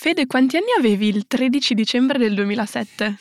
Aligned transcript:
Fede, 0.00 0.28
quanti 0.28 0.56
anni 0.56 0.68
avevi 0.78 1.08
il 1.08 1.26
13 1.26 1.74
dicembre 1.74 2.18
del 2.18 2.32
2007? 2.32 3.16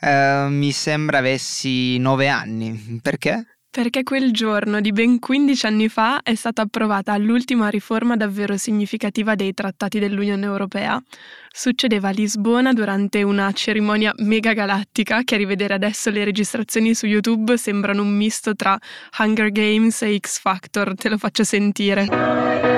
Uh, 0.00 0.48
mi 0.48 0.70
sembra 0.70 1.18
avessi 1.18 1.98
nove 1.98 2.28
anni. 2.28 3.00
Perché? 3.02 3.46
Perché 3.68 4.04
quel 4.04 4.30
giorno 4.30 4.80
di 4.80 4.92
ben 4.92 5.18
15 5.18 5.66
anni 5.66 5.88
fa 5.88 6.20
è 6.22 6.36
stata 6.36 6.62
approvata 6.62 7.16
l'ultima 7.16 7.68
riforma 7.68 8.14
davvero 8.14 8.56
significativa 8.56 9.34
dei 9.34 9.52
trattati 9.54 9.98
dell'Unione 9.98 10.46
Europea. 10.46 11.02
Succedeva 11.50 12.10
a 12.10 12.12
Lisbona 12.12 12.72
durante 12.72 13.24
una 13.24 13.50
cerimonia 13.50 14.12
mega 14.18 14.52
galattica 14.52 15.24
che 15.24 15.34
a 15.34 15.38
rivedere 15.38 15.74
adesso 15.74 16.10
le 16.10 16.22
registrazioni 16.22 16.94
su 16.94 17.06
YouTube 17.06 17.56
sembrano 17.56 18.02
un 18.02 18.14
misto 18.14 18.54
tra 18.54 18.78
Hunger 19.18 19.50
Games 19.50 20.00
e 20.02 20.16
X 20.16 20.38
Factor, 20.38 20.94
te 20.94 21.08
lo 21.08 21.18
faccio 21.18 21.42
sentire. 21.42 22.69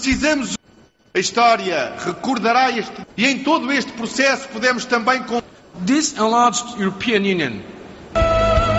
Precisamos. 0.00 0.56
A 1.12 1.18
história 1.18 1.92
recordará 2.02 2.70
este. 2.70 3.06
E 3.18 3.26
em 3.26 3.40
todo 3.40 3.70
este 3.70 3.92
processo 3.92 4.48
podemos 4.48 4.86
também. 4.86 5.22
Com... 5.24 5.42
This 5.84 6.14
enlarged 6.16 6.80
European 6.80 7.20
Union. 7.20 7.60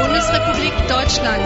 Bundesrepublik 0.02 0.74
Deutschland. 0.88 1.46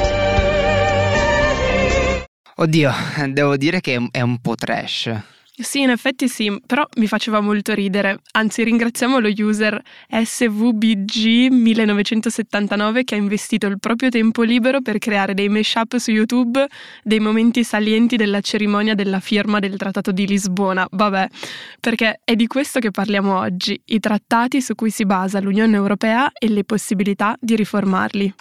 Oddio, 2.58 2.94
devo 3.34 3.58
dire 3.58 3.82
che 3.82 4.00
è 4.14 4.22
un 4.22 4.38
po' 4.38 4.56
trash. 4.56 5.10
Sì, 5.58 5.80
in 5.80 5.90
effetti 5.90 6.28
sì, 6.28 6.62
però 6.66 6.86
mi 6.98 7.08
faceva 7.08 7.40
molto 7.40 7.74
ridere. 7.74 8.20
Anzi, 8.34 8.66
ringraziamo 8.66 9.20
lo 9.20 9.30
user 9.30 9.82
SVBG1979 10.12 13.06
che 13.06 13.16
ha 13.16 13.18
investito 13.18 13.66
il 13.68 13.80
proprio 13.80 14.10
tempo 14.10 14.42
libero 14.42 14.82
per 14.82 14.98
creare 14.98 15.34
dei 15.34 15.48
mashup 15.48 15.96
su 15.96 16.12
YouTube 16.12 16.68
dei 17.04 17.22
momenti 17.22 17.64
salienti 17.64 18.18
della 18.18 18.42
cerimonia 18.42 18.96
della 18.96 19.22
firma 19.22 19.60
del 19.60 19.78
Trattato 19.78 20.12
di 20.12 20.28
Lisbona. 20.28 20.86
Vabbè, 20.92 21.30
perché 21.80 22.20
è 22.26 22.36
di 22.36 22.48
questo 22.48 22.80
che 22.80 22.92
parliamo 22.92 23.38
oggi, 23.38 23.82
i 23.86 24.02
trattati 24.02 24.62
su 24.62 24.76
cui 24.76 24.90
si 24.90 25.06
basa 25.06 25.40
l'Unione 25.40 25.78
Europea 25.78 26.34
e 26.34 26.50
le 26.50 26.66
possibilità 26.66 27.34
di 27.40 27.56
riformarli. 27.56 28.34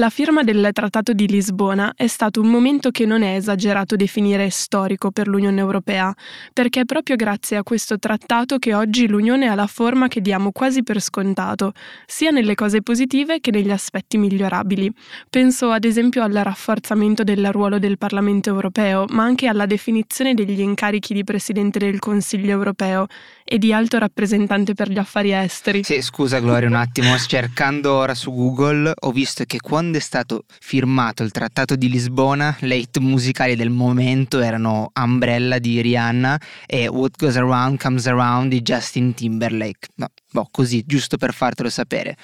La 0.00 0.08
firma 0.08 0.42
del 0.42 0.70
Trattato 0.72 1.12
di 1.12 1.28
Lisbona 1.28 1.92
è 1.94 2.06
stato 2.06 2.40
un 2.40 2.48
momento 2.48 2.90
che 2.90 3.04
non 3.04 3.20
è 3.20 3.34
esagerato 3.34 3.96
definire 3.96 4.48
storico 4.48 5.10
per 5.10 5.28
l'Unione 5.28 5.60
Europea, 5.60 6.10
perché 6.54 6.80
è 6.80 6.84
proprio 6.86 7.16
grazie 7.16 7.58
a 7.58 7.62
questo 7.62 7.98
trattato 7.98 8.56
che 8.56 8.72
oggi 8.72 9.06
l'Unione 9.06 9.48
ha 9.48 9.54
la 9.54 9.66
forma 9.66 10.08
che 10.08 10.22
diamo 10.22 10.52
quasi 10.52 10.82
per 10.82 11.02
scontato, 11.02 11.72
sia 12.06 12.30
nelle 12.30 12.54
cose 12.54 12.80
positive 12.80 13.40
che 13.40 13.50
negli 13.50 13.70
aspetti 13.70 14.16
migliorabili. 14.16 14.90
Penso 15.28 15.70
ad 15.70 15.84
esempio 15.84 16.22
al 16.22 16.32
rafforzamento 16.32 17.22
del 17.22 17.52
ruolo 17.52 17.78
del 17.78 17.98
Parlamento 17.98 18.48
europeo, 18.48 19.04
ma 19.10 19.24
anche 19.24 19.48
alla 19.48 19.66
definizione 19.66 20.32
degli 20.32 20.60
incarichi 20.60 21.12
di 21.12 21.24
Presidente 21.24 21.78
del 21.78 21.98
Consiglio 21.98 22.52
europeo 22.52 23.06
e 23.52 23.58
di 23.58 23.72
alto 23.72 23.98
rappresentante 23.98 24.74
per 24.74 24.88
gli 24.88 24.98
affari 24.98 25.32
esteri. 25.32 25.82
Sì, 25.82 26.00
scusa 26.02 26.38
Gloria 26.38 26.68
un 26.68 26.76
attimo, 26.76 27.18
cercando 27.18 27.94
ora 27.94 28.14
su 28.14 28.32
Google 28.32 28.92
ho 28.96 29.10
visto 29.10 29.42
che 29.44 29.58
quando 29.58 29.98
è 29.98 30.00
stato 30.00 30.44
firmato 30.60 31.24
il 31.24 31.32
Trattato 31.32 31.74
di 31.74 31.90
Lisbona, 31.90 32.56
le 32.60 32.76
hit 32.76 32.98
musicali 32.98 33.56
del 33.56 33.70
momento 33.70 34.38
erano 34.38 34.92
Umbrella 34.94 35.58
di 35.58 35.80
Rihanna 35.80 36.40
e 36.64 36.86
What 36.86 37.16
Goes 37.18 37.34
Around 37.36 37.80
Comes 37.80 38.06
Around 38.06 38.50
di 38.50 38.62
Justin 38.62 39.14
Timberlake. 39.14 39.88
No, 39.96 40.06
boh, 40.30 40.48
così, 40.50 40.84
giusto 40.86 41.16
per 41.16 41.32
fartelo 41.32 41.68
sapere. 41.68 42.16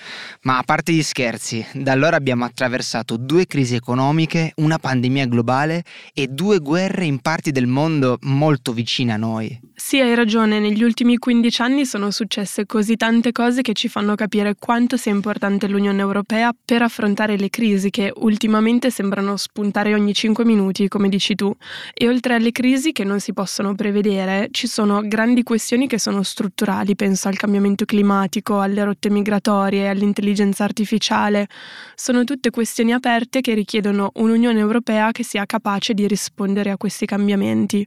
Ma 0.42 0.58
a 0.58 0.62
parte 0.62 0.92
gli 0.92 1.02
scherzi, 1.02 1.64
da 1.72 1.92
allora 1.92 2.16
abbiamo 2.16 2.44
attraversato 2.44 3.16
due 3.16 3.46
crisi 3.46 3.74
economiche, 3.74 4.52
una 4.56 4.78
pandemia 4.78 5.26
globale 5.26 5.84
e 6.12 6.28
due 6.28 6.58
guerre 6.58 7.04
in 7.04 7.20
parti 7.20 7.50
del 7.50 7.66
mondo 7.66 8.18
molto 8.22 8.72
vicine 8.72 9.12
a 9.12 9.16
noi. 9.16 9.58
Sì, 9.74 10.00
hai 10.00 10.14
ragione, 10.14 10.58
negli 10.58 10.82
ultimi 10.82 11.18
15 11.18 11.62
anni 11.62 11.86
sono 11.86 12.10
successe 12.10 12.66
così 12.66 12.96
tante 12.96 13.32
cose 13.32 13.62
che 13.62 13.72
ci 13.72 13.88
fanno 13.88 14.14
capire 14.14 14.54
quanto 14.58 14.96
sia 14.96 15.12
importante 15.12 15.68
l'Unione 15.68 16.00
Europea 16.00 16.52
per 16.64 16.82
affrontare 16.82 17.36
le 17.36 17.50
crisi 17.50 17.90
che 17.90 18.12
ultimamente 18.16 18.90
sembrano 18.90 19.36
spuntare 19.36 19.94
ogni 19.94 20.14
5 20.14 20.44
minuti, 20.44 20.88
come 20.88 21.08
dici 21.08 21.34
tu. 21.34 21.54
E 21.92 22.08
oltre 22.08 22.34
alle 22.34 22.52
crisi 22.52 22.92
che 22.92 23.04
non 23.04 23.20
si 23.20 23.32
possono 23.32 23.74
prevedere, 23.74 24.48
ci 24.50 24.66
sono 24.66 25.02
grandi 25.06 25.42
questioni 25.42 25.86
che 25.86 25.98
sono 25.98 26.22
strutturali, 26.22 26.96
penso 26.96 27.28
al 27.28 27.36
cambiamento 27.36 27.84
climatico, 27.84 27.95
alle 28.02 28.84
rotte 28.84 29.10
migratorie, 29.10 29.88
all'intelligenza 29.88 30.64
artificiale. 30.64 31.46
Sono 31.94 32.24
tutte 32.24 32.50
questioni 32.50 32.92
aperte 32.92 33.40
che 33.40 33.54
richiedono 33.54 34.10
un'Unione 34.14 34.58
Europea 34.58 35.12
che 35.12 35.24
sia 35.24 35.46
capace 35.46 35.94
di 35.94 36.06
rispondere 36.06 36.70
a 36.70 36.76
questi 36.76 37.06
cambiamenti. 37.06 37.86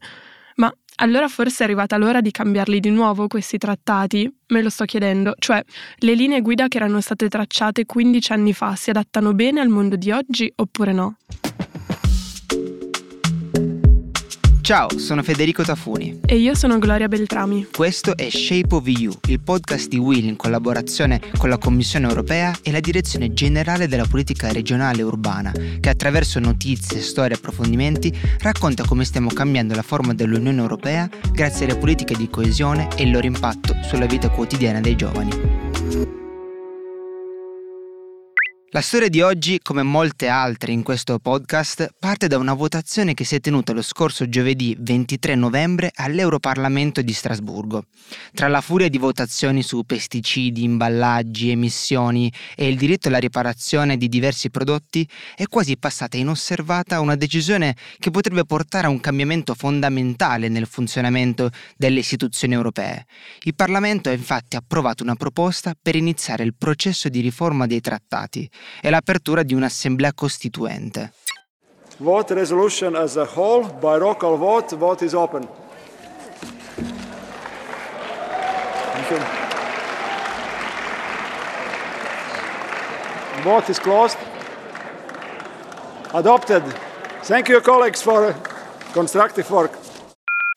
Ma 0.56 0.74
allora 1.02 1.28
forse 1.28 1.64
è 1.64 1.66
arrivata 1.66 1.98
l'ora 1.98 2.22
di 2.22 2.32
cambiarli 2.32 2.80
di 2.80 2.90
nuovo 2.90 3.28
questi 3.28 3.58
trattati? 3.58 4.30
Me 4.48 4.62
lo 4.62 4.70
sto 4.70 4.86
chiedendo, 4.86 5.34
cioè 5.40 5.64
le 5.98 6.14
linee 6.14 6.42
guida 6.42 6.68
che 6.68 6.78
erano 6.78 7.00
state 7.00 7.30
tracciate 7.30 7.86
15 7.86 8.32
anni 8.34 8.54
fa 8.54 8.76
si 8.76 8.90
adattano 8.90 9.34
bene 9.34 9.62
al 9.62 9.70
mondo 9.70 9.96
di 9.96 10.12
oggi 10.12 10.52
oppure 10.56 10.92
no? 10.92 11.16
Ciao, 14.70 15.00
sono 15.00 15.24
Federico 15.24 15.64
Tafuni. 15.64 16.20
E 16.28 16.38
io 16.38 16.54
sono 16.54 16.78
Gloria 16.78 17.08
Beltrami. 17.08 17.70
Questo 17.76 18.16
è 18.16 18.30
Shape 18.30 18.76
of 18.76 18.86
EU, 18.86 19.12
il 19.26 19.40
podcast 19.40 19.88
di 19.88 19.98
Will 19.98 20.26
in 20.26 20.36
collaborazione 20.36 21.20
con 21.40 21.50
la 21.50 21.58
Commissione 21.58 22.08
europea 22.08 22.56
e 22.62 22.72
la 22.72 22.80
Direzione 22.80 23.34
Generale 23.34 23.88
della 23.88 24.06
Politica 24.06 24.52
Regionale 24.52 25.00
e 25.00 25.06
Urbana, 25.06 25.52
che 25.80 25.90
attraverso 25.90 26.40
notizie, 26.40 27.02
storie 27.02 27.32
e 27.32 27.38
approfondimenti 27.40 28.16
racconta 28.42 28.86
come 28.86 29.06
stiamo 29.06 29.30
cambiando 29.30 29.74
la 29.74 29.82
forma 29.82 30.14
dell'Unione 30.14 30.62
Europea 30.62 31.10
grazie 31.32 31.66
alle 31.66 31.80
politiche 31.80 32.16
di 32.16 32.30
coesione 32.30 32.90
e 32.96 33.06
il 33.06 33.10
loro 33.10 33.26
impatto 33.26 33.76
sulla 33.82 34.06
vita 34.06 34.30
quotidiana 34.30 34.82
dei 34.82 34.96
giovani. 34.96 35.69
La 38.72 38.82
storia 38.82 39.10
di 39.10 39.20
oggi, 39.22 39.60
come 39.64 39.82
molte 39.82 40.28
altre 40.28 40.72
in 40.72 40.84
questo 40.84 41.18
podcast, 41.18 41.96
parte 41.98 42.28
da 42.28 42.38
una 42.38 42.54
votazione 42.54 43.16
che 43.16 43.24
si 43.24 43.34
è 43.34 43.40
tenuta 43.40 43.74
lo 43.74 43.82
scorso 43.82 44.30
giovedì 44.30 44.78
23 44.80 45.34
novembre 45.34 45.90
all'Europarlamento 45.92 47.02
di 47.02 47.12
Strasburgo. 47.12 47.86
Tra 48.32 48.48
la 48.48 48.62
furia 48.62 48.88
di 48.88 49.00
votazioni 49.00 49.64
su 49.64 49.84
pesticidi, 49.86 50.64
imballaggi, 50.64 51.50
emissioni 51.50 52.32
e 52.56 52.68
il 52.68 52.78
diritto 52.78 53.08
alla 53.08 53.18
riparazione 53.18 53.98
di 53.98 54.08
diversi 54.08 54.52
prodotti, 54.52 55.10
è 55.36 55.48
quasi 55.48 55.76
passata 55.76 56.18
inosservata 56.18 57.00
una 57.00 57.16
decisione 57.16 57.76
che 57.98 58.12
potrebbe 58.12 58.46
portare 58.46 58.86
a 58.86 58.92
un 58.92 59.00
cambiamento 59.00 59.56
fondamentale 59.56 60.48
nel 60.48 60.68
funzionamento 60.68 61.50
delle 61.76 62.00
istituzioni 62.00 62.54
europee. 62.54 63.08
Il 63.42 63.56
Parlamento 63.56 64.10
ha 64.10 64.14
infatti 64.14 64.58
approvato 64.58 65.02
una 65.02 65.16
proposta 65.16 65.74
per 65.82 65.96
iniziare 65.96 66.44
il 66.44 66.54
processo 66.56 67.10
di 67.10 67.20
riforma 67.20 67.66
dei 67.66 67.82
trattati 67.82 68.48
e 68.82 68.90
l'apertura 68.90 69.44
di 69.44 69.54
un'assemblea 69.54 70.14
costituente. 70.14 71.14
Vote 71.98 72.34
resolution 72.34 72.96
as 72.96 73.18
a 73.18 73.28
whole 73.36 73.68
by 73.80 73.98
roll 73.98 74.16
call 74.16 74.38
vote. 74.38 74.76
Vote 74.76 75.04
is 75.04 75.14
open. 75.14 75.48
Vote 83.44 83.70
is 83.70 83.80
closed. 83.80 84.18
Adopted. 86.14 86.64
Thank 87.24 87.50
you 87.50 87.62
colleagues 87.62 88.02
for 88.02 88.34
constructive 88.94 89.50
work. 89.50 89.89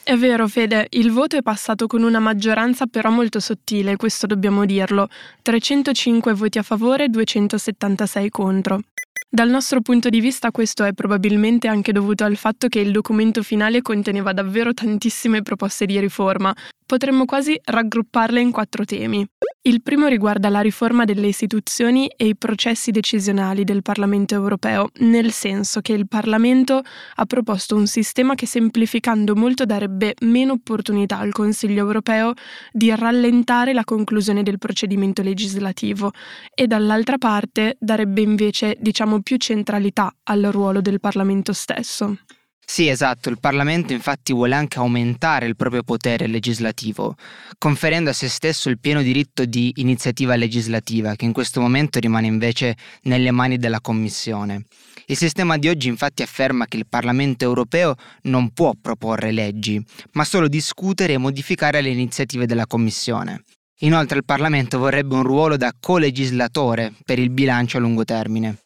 È 0.05 0.17
vero, 0.17 0.49
Fede, 0.49 0.89
il 0.91 1.13
voto 1.13 1.37
è 1.37 1.43
passato 1.43 1.87
con 1.87 2.03
una 2.03 2.19
maggioranza 2.19 2.87
però 2.87 3.11
molto 3.11 3.39
sottile, 3.39 3.95
questo 3.95 4.27
dobbiamo 4.27 4.65
dirlo. 4.65 5.09
305 5.43 6.35
voti 6.35 6.59
a 6.59 6.63
favore, 6.63 7.09
276 7.09 8.29
contro. 8.29 8.81
Dal 9.29 9.49
nostro 9.49 9.81
punto 9.81 10.09
di 10.09 10.21
vista 10.21 10.51
questo 10.51 10.83
è 10.83 10.93
probabilmente 10.93 11.69
anche 11.69 11.93
dovuto 11.93 12.25
al 12.25 12.37
fatto 12.37 12.67
che 12.67 12.81
il 12.81 12.91
documento 12.91 13.43
finale 13.43 13.81
conteneva 13.81 14.33
davvero 14.33 14.75
tantissime 14.75 15.41
proposte 15.41 15.87
di 15.87 15.99
riforma. 16.01 16.53
Potremmo 16.93 17.25
quasi 17.25 17.59
raggrupparle 17.65 18.39
in 18.39 18.51
quattro 18.51 18.85
temi. 18.85 19.27
Il 19.63 19.81
primo 19.81 20.09
riguarda 20.09 20.51
la 20.51 20.61
riforma 20.61 21.07
delle 21.07 21.27
istituzioni 21.27 22.07
e 22.07 22.27
i 22.27 22.37
processi 22.37 22.91
decisionali 22.91 23.65
del 23.65 23.81
Parlamento 23.81 24.35
europeo, 24.35 24.91
nel 24.99 25.33
senso 25.33 25.81
che 25.81 25.95
il 25.95 26.07
Parlamento 26.07 26.83
ha 27.15 27.25
proposto 27.25 27.77
un 27.77 27.87
sistema 27.87 28.35
che 28.35 28.45
semplificando 28.45 29.35
molto 29.35 29.65
darebbe 29.65 30.17
meno 30.21 30.53
opportunità 30.53 31.17
al 31.17 31.33
Consiglio 31.33 31.81
europeo 31.81 32.35
di 32.71 32.95
rallentare 32.95 33.73
la 33.73 33.85
conclusione 33.85 34.43
del 34.43 34.59
procedimento 34.59 35.23
legislativo 35.23 36.11
e 36.55 36.67
dall'altra 36.67 37.17
parte 37.17 37.79
darebbe 37.81 38.21
invece, 38.21 38.77
diciamo, 38.79 39.23
più 39.23 39.39
centralità 39.39 40.15
al 40.25 40.43
ruolo 40.43 40.83
del 40.83 41.01
Parlamento 41.01 41.55
stesso. 41.55 42.19
Sì, 42.65 42.89
esatto, 42.89 43.29
il 43.29 43.39
Parlamento 43.39 43.93
infatti 43.93 44.33
vuole 44.33 44.55
anche 44.55 44.79
aumentare 44.79 45.47
il 45.47 45.57
proprio 45.57 45.83
potere 45.83 46.27
legislativo, 46.27 47.17
conferendo 47.59 48.11
a 48.11 48.15
se 48.15 48.29
stesso 48.29 48.71
il 48.71 48.79
pieno 48.79 49.03
diritto 49.03 49.45
di 49.45 49.73
iniziativa 49.77 50.37
legislativa, 50.37 51.15
che 51.15 51.27
in 51.27 51.33
questo 51.33 51.61
momento 51.61 51.99
rimane 51.99 52.29
invece 52.29 52.77
nelle 53.03 53.31
mani 53.31 53.59
della 53.59 53.81
Commissione. 53.81 54.65
Il 55.07 55.17
sistema 55.17 55.59
di 55.59 55.69
oggi 55.69 55.89
infatti 55.89 56.23
afferma 56.23 56.65
che 56.67 56.79
il 56.79 56.87
Parlamento 56.89 57.45
europeo 57.45 57.95
non 58.23 58.53
può 58.53 58.73
proporre 58.81 59.33
leggi, 59.33 59.85
ma 60.13 60.25
solo 60.25 60.49
discutere 60.49 61.15
e 61.15 61.19
modificare 61.19 61.83
le 61.83 61.91
iniziative 61.91 62.47
della 62.47 62.67
Commissione. 62.67 63.43
Inoltre 63.81 64.19
il 64.19 64.25
Parlamento 64.25 64.79
vorrebbe 64.79 65.17
un 65.17 65.25
ruolo 65.25 65.57
da 65.57 65.73
colegislatore 65.79 66.95
per 67.05 67.19
il 67.19 67.31
bilancio 67.31 67.77
a 67.77 67.81
lungo 67.81 68.05
termine. 68.05 68.62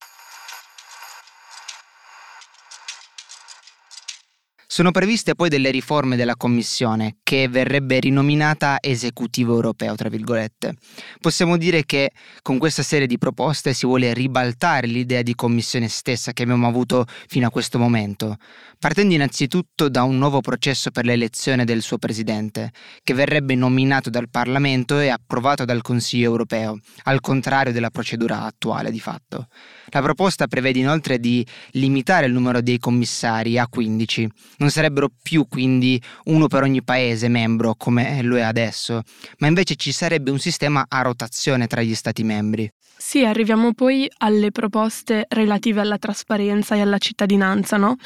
Sono 4.77 4.91
previste 4.91 5.35
poi 5.35 5.49
delle 5.49 5.71
riforme 5.71 6.17
della 6.17 6.37
Commissione, 6.37 7.17
che 7.23 7.49
verrebbe 7.49 7.99
rinominata 7.99 8.77
esecutivo 8.79 9.55
europeo, 9.55 9.95
tra 9.95 10.11
virgolette. 10.11 10.75
Possiamo 11.19 11.57
dire 11.57 11.87
che 11.87 12.11
con 12.43 12.59
questa 12.59 12.83
serie 12.83 13.07
di 13.07 13.17
proposte 13.17 13.73
si 13.73 13.87
vuole 13.87 14.13
ribaltare 14.13 14.87
l'idea 14.87 15.23
di 15.23 15.35
Commissione 15.35 15.89
stessa 15.89 16.35
che 16.35 16.43
abbiamo 16.43 16.67
avuto 16.67 17.07
fino 17.27 17.47
a 17.47 17.51
questo 17.51 17.79
momento, 17.79 18.37
partendo 18.79 19.15
innanzitutto 19.15 19.89
da 19.89 20.03
un 20.03 20.19
nuovo 20.19 20.43
processo 20.43 20.91
per 20.91 21.07
l'elezione 21.07 21.65
del 21.65 21.81
suo 21.81 21.97
presidente, 21.97 22.71
che 23.03 23.15
verrebbe 23.15 23.55
nominato 23.55 24.11
dal 24.11 24.29
Parlamento 24.29 24.99
e 24.99 25.09
approvato 25.09 25.65
dal 25.65 25.81
Consiglio 25.81 26.27
europeo, 26.27 26.79
al 27.05 27.23
contrario 27.23 27.73
della 27.73 27.89
procedura 27.89 28.43
attuale 28.43 28.91
di 28.91 29.01
fatto. 29.01 29.47
La 29.87 30.03
proposta 30.03 30.47
prevede 30.47 30.81
inoltre 30.81 31.19
di 31.19 31.47
limitare 31.71 32.27
il 32.27 32.35
numero 32.35 32.61
dei 32.61 32.79
commissari 32.79 33.57
a 33.57 33.67
15 33.67 34.29
non 34.67 34.75
sarebbero 34.75 35.09
più 35.23 35.47
quindi 35.49 36.03
uno 36.25 36.49
per 36.49 36.65
ogni 36.65 36.83
paese 36.83 37.29
membro 37.29 37.75
come 37.77 38.21
lo 38.23 38.37
è 38.37 38.41
adesso, 38.41 39.03
ma 39.39 39.47
invece 39.47 39.77
ci 39.77 39.93
sarebbe 39.93 40.33
un 40.33 40.41
sistema 40.41 40.87
a 40.89 41.03
rotazione 41.03 41.69
tra 41.69 41.83
gli 41.83 41.95
Stati 41.95 42.25
membri. 42.25 42.69
Sì, 42.99 43.25
arriviamo 43.25 43.75
poi 43.75 44.11
alle 44.19 44.51
proposte 44.51 45.27
relative 45.29 45.81
alla 45.81 45.99
trasparenza 45.99 46.75
e 46.75 46.81
alla 46.81 46.99
cittadinanza, 46.99 47.77
no? 47.77 47.97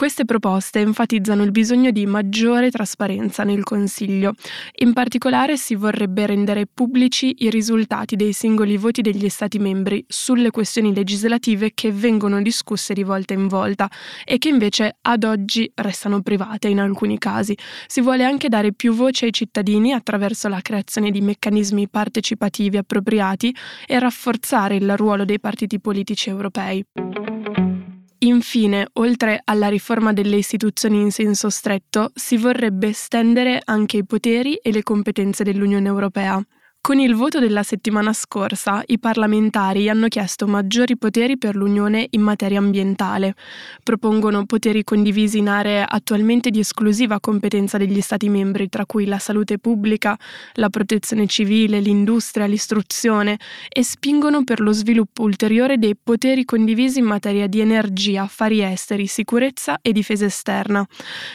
Queste 0.00 0.24
proposte 0.24 0.78
enfatizzano 0.78 1.42
il 1.42 1.50
bisogno 1.50 1.90
di 1.90 2.06
maggiore 2.06 2.70
trasparenza 2.70 3.44
nel 3.44 3.64
Consiglio. 3.64 4.32
In 4.76 4.94
particolare 4.94 5.58
si 5.58 5.74
vorrebbe 5.74 6.24
rendere 6.24 6.64
pubblici 6.64 7.44
i 7.44 7.50
risultati 7.50 8.16
dei 8.16 8.32
singoli 8.32 8.78
voti 8.78 9.02
degli 9.02 9.28
Stati 9.28 9.58
membri 9.58 10.02
sulle 10.08 10.50
questioni 10.50 10.94
legislative 10.94 11.72
che 11.74 11.92
vengono 11.92 12.40
discusse 12.40 12.94
di 12.94 13.02
volta 13.02 13.34
in 13.34 13.46
volta 13.46 13.90
e 14.24 14.38
che 14.38 14.48
invece 14.48 14.96
ad 15.02 15.22
oggi 15.24 15.70
restano 15.74 16.22
private 16.22 16.68
in 16.68 16.80
alcuni 16.80 17.18
casi. 17.18 17.54
Si 17.86 18.00
vuole 18.00 18.24
anche 18.24 18.48
dare 18.48 18.72
più 18.72 18.94
voce 18.94 19.26
ai 19.26 19.34
cittadini 19.34 19.92
attraverso 19.92 20.48
la 20.48 20.62
creazione 20.62 21.10
di 21.10 21.20
meccanismi 21.20 21.90
partecipativi 21.90 22.78
appropriati 22.78 23.54
e 23.86 23.98
rafforzare 23.98 24.76
il 24.76 24.96
ruolo 24.96 25.26
dei 25.26 25.38
partiti 25.38 25.78
politici 25.78 26.30
europei. 26.30 26.82
Infine, 28.22 28.86
oltre 28.94 29.40
alla 29.44 29.68
riforma 29.68 30.12
delle 30.12 30.36
istituzioni 30.36 31.00
in 31.00 31.10
senso 31.10 31.48
stretto, 31.48 32.10
si 32.14 32.36
vorrebbe 32.36 32.88
estendere 32.88 33.62
anche 33.64 33.96
i 33.96 34.04
poteri 34.04 34.56
e 34.56 34.72
le 34.72 34.82
competenze 34.82 35.42
dell'Unione 35.42 35.88
Europea. 35.88 36.38
Con 36.82 36.98
il 36.98 37.14
voto 37.14 37.40
della 37.40 37.62
settimana 37.62 38.14
scorsa, 38.14 38.82
i 38.86 38.98
parlamentari 38.98 39.90
hanno 39.90 40.08
chiesto 40.08 40.46
maggiori 40.46 40.96
poteri 40.96 41.36
per 41.36 41.54
l'Unione 41.54 42.06
in 42.08 42.22
materia 42.22 42.58
ambientale. 42.58 43.34
Propongono 43.82 44.46
poteri 44.46 44.82
condivisi 44.82 45.38
in 45.38 45.50
aree 45.50 45.84
attualmente 45.86 46.48
di 46.48 46.58
esclusiva 46.58 47.20
competenza 47.20 47.76
degli 47.76 48.00
Stati 48.00 48.30
membri, 48.30 48.70
tra 48.70 48.86
cui 48.86 49.04
la 49.04 49.18
salute 49.18 49.58
pubblica, 49.58 50.18
la 50.54 50.70
protezione 50.70 51.26
civile, 51.26 51.80
l'industria, 51.80 52.46
l'istruzione, 52.46 53.38
e 53.68 53.84
spingono 53.84 54.42
per 54.42 54.60
lo 54.60 54.72
sviluppo 54.72 55.22
ulteriore 55.22 55.76
dei 55.76 55.94
poteri 56.02 56.46
condivisi 56.46 56.98
in 56.98 57.04
materia 57.04 57.46
di 57.46 57.60
energia, 57.60 58.22
affari 58.22 58.62
esteri, 58.62 59.06
sicurezza 59.06 59.80
e 59.82 59.92
difesa 59.92 60.24
esterna. 60.24 60.84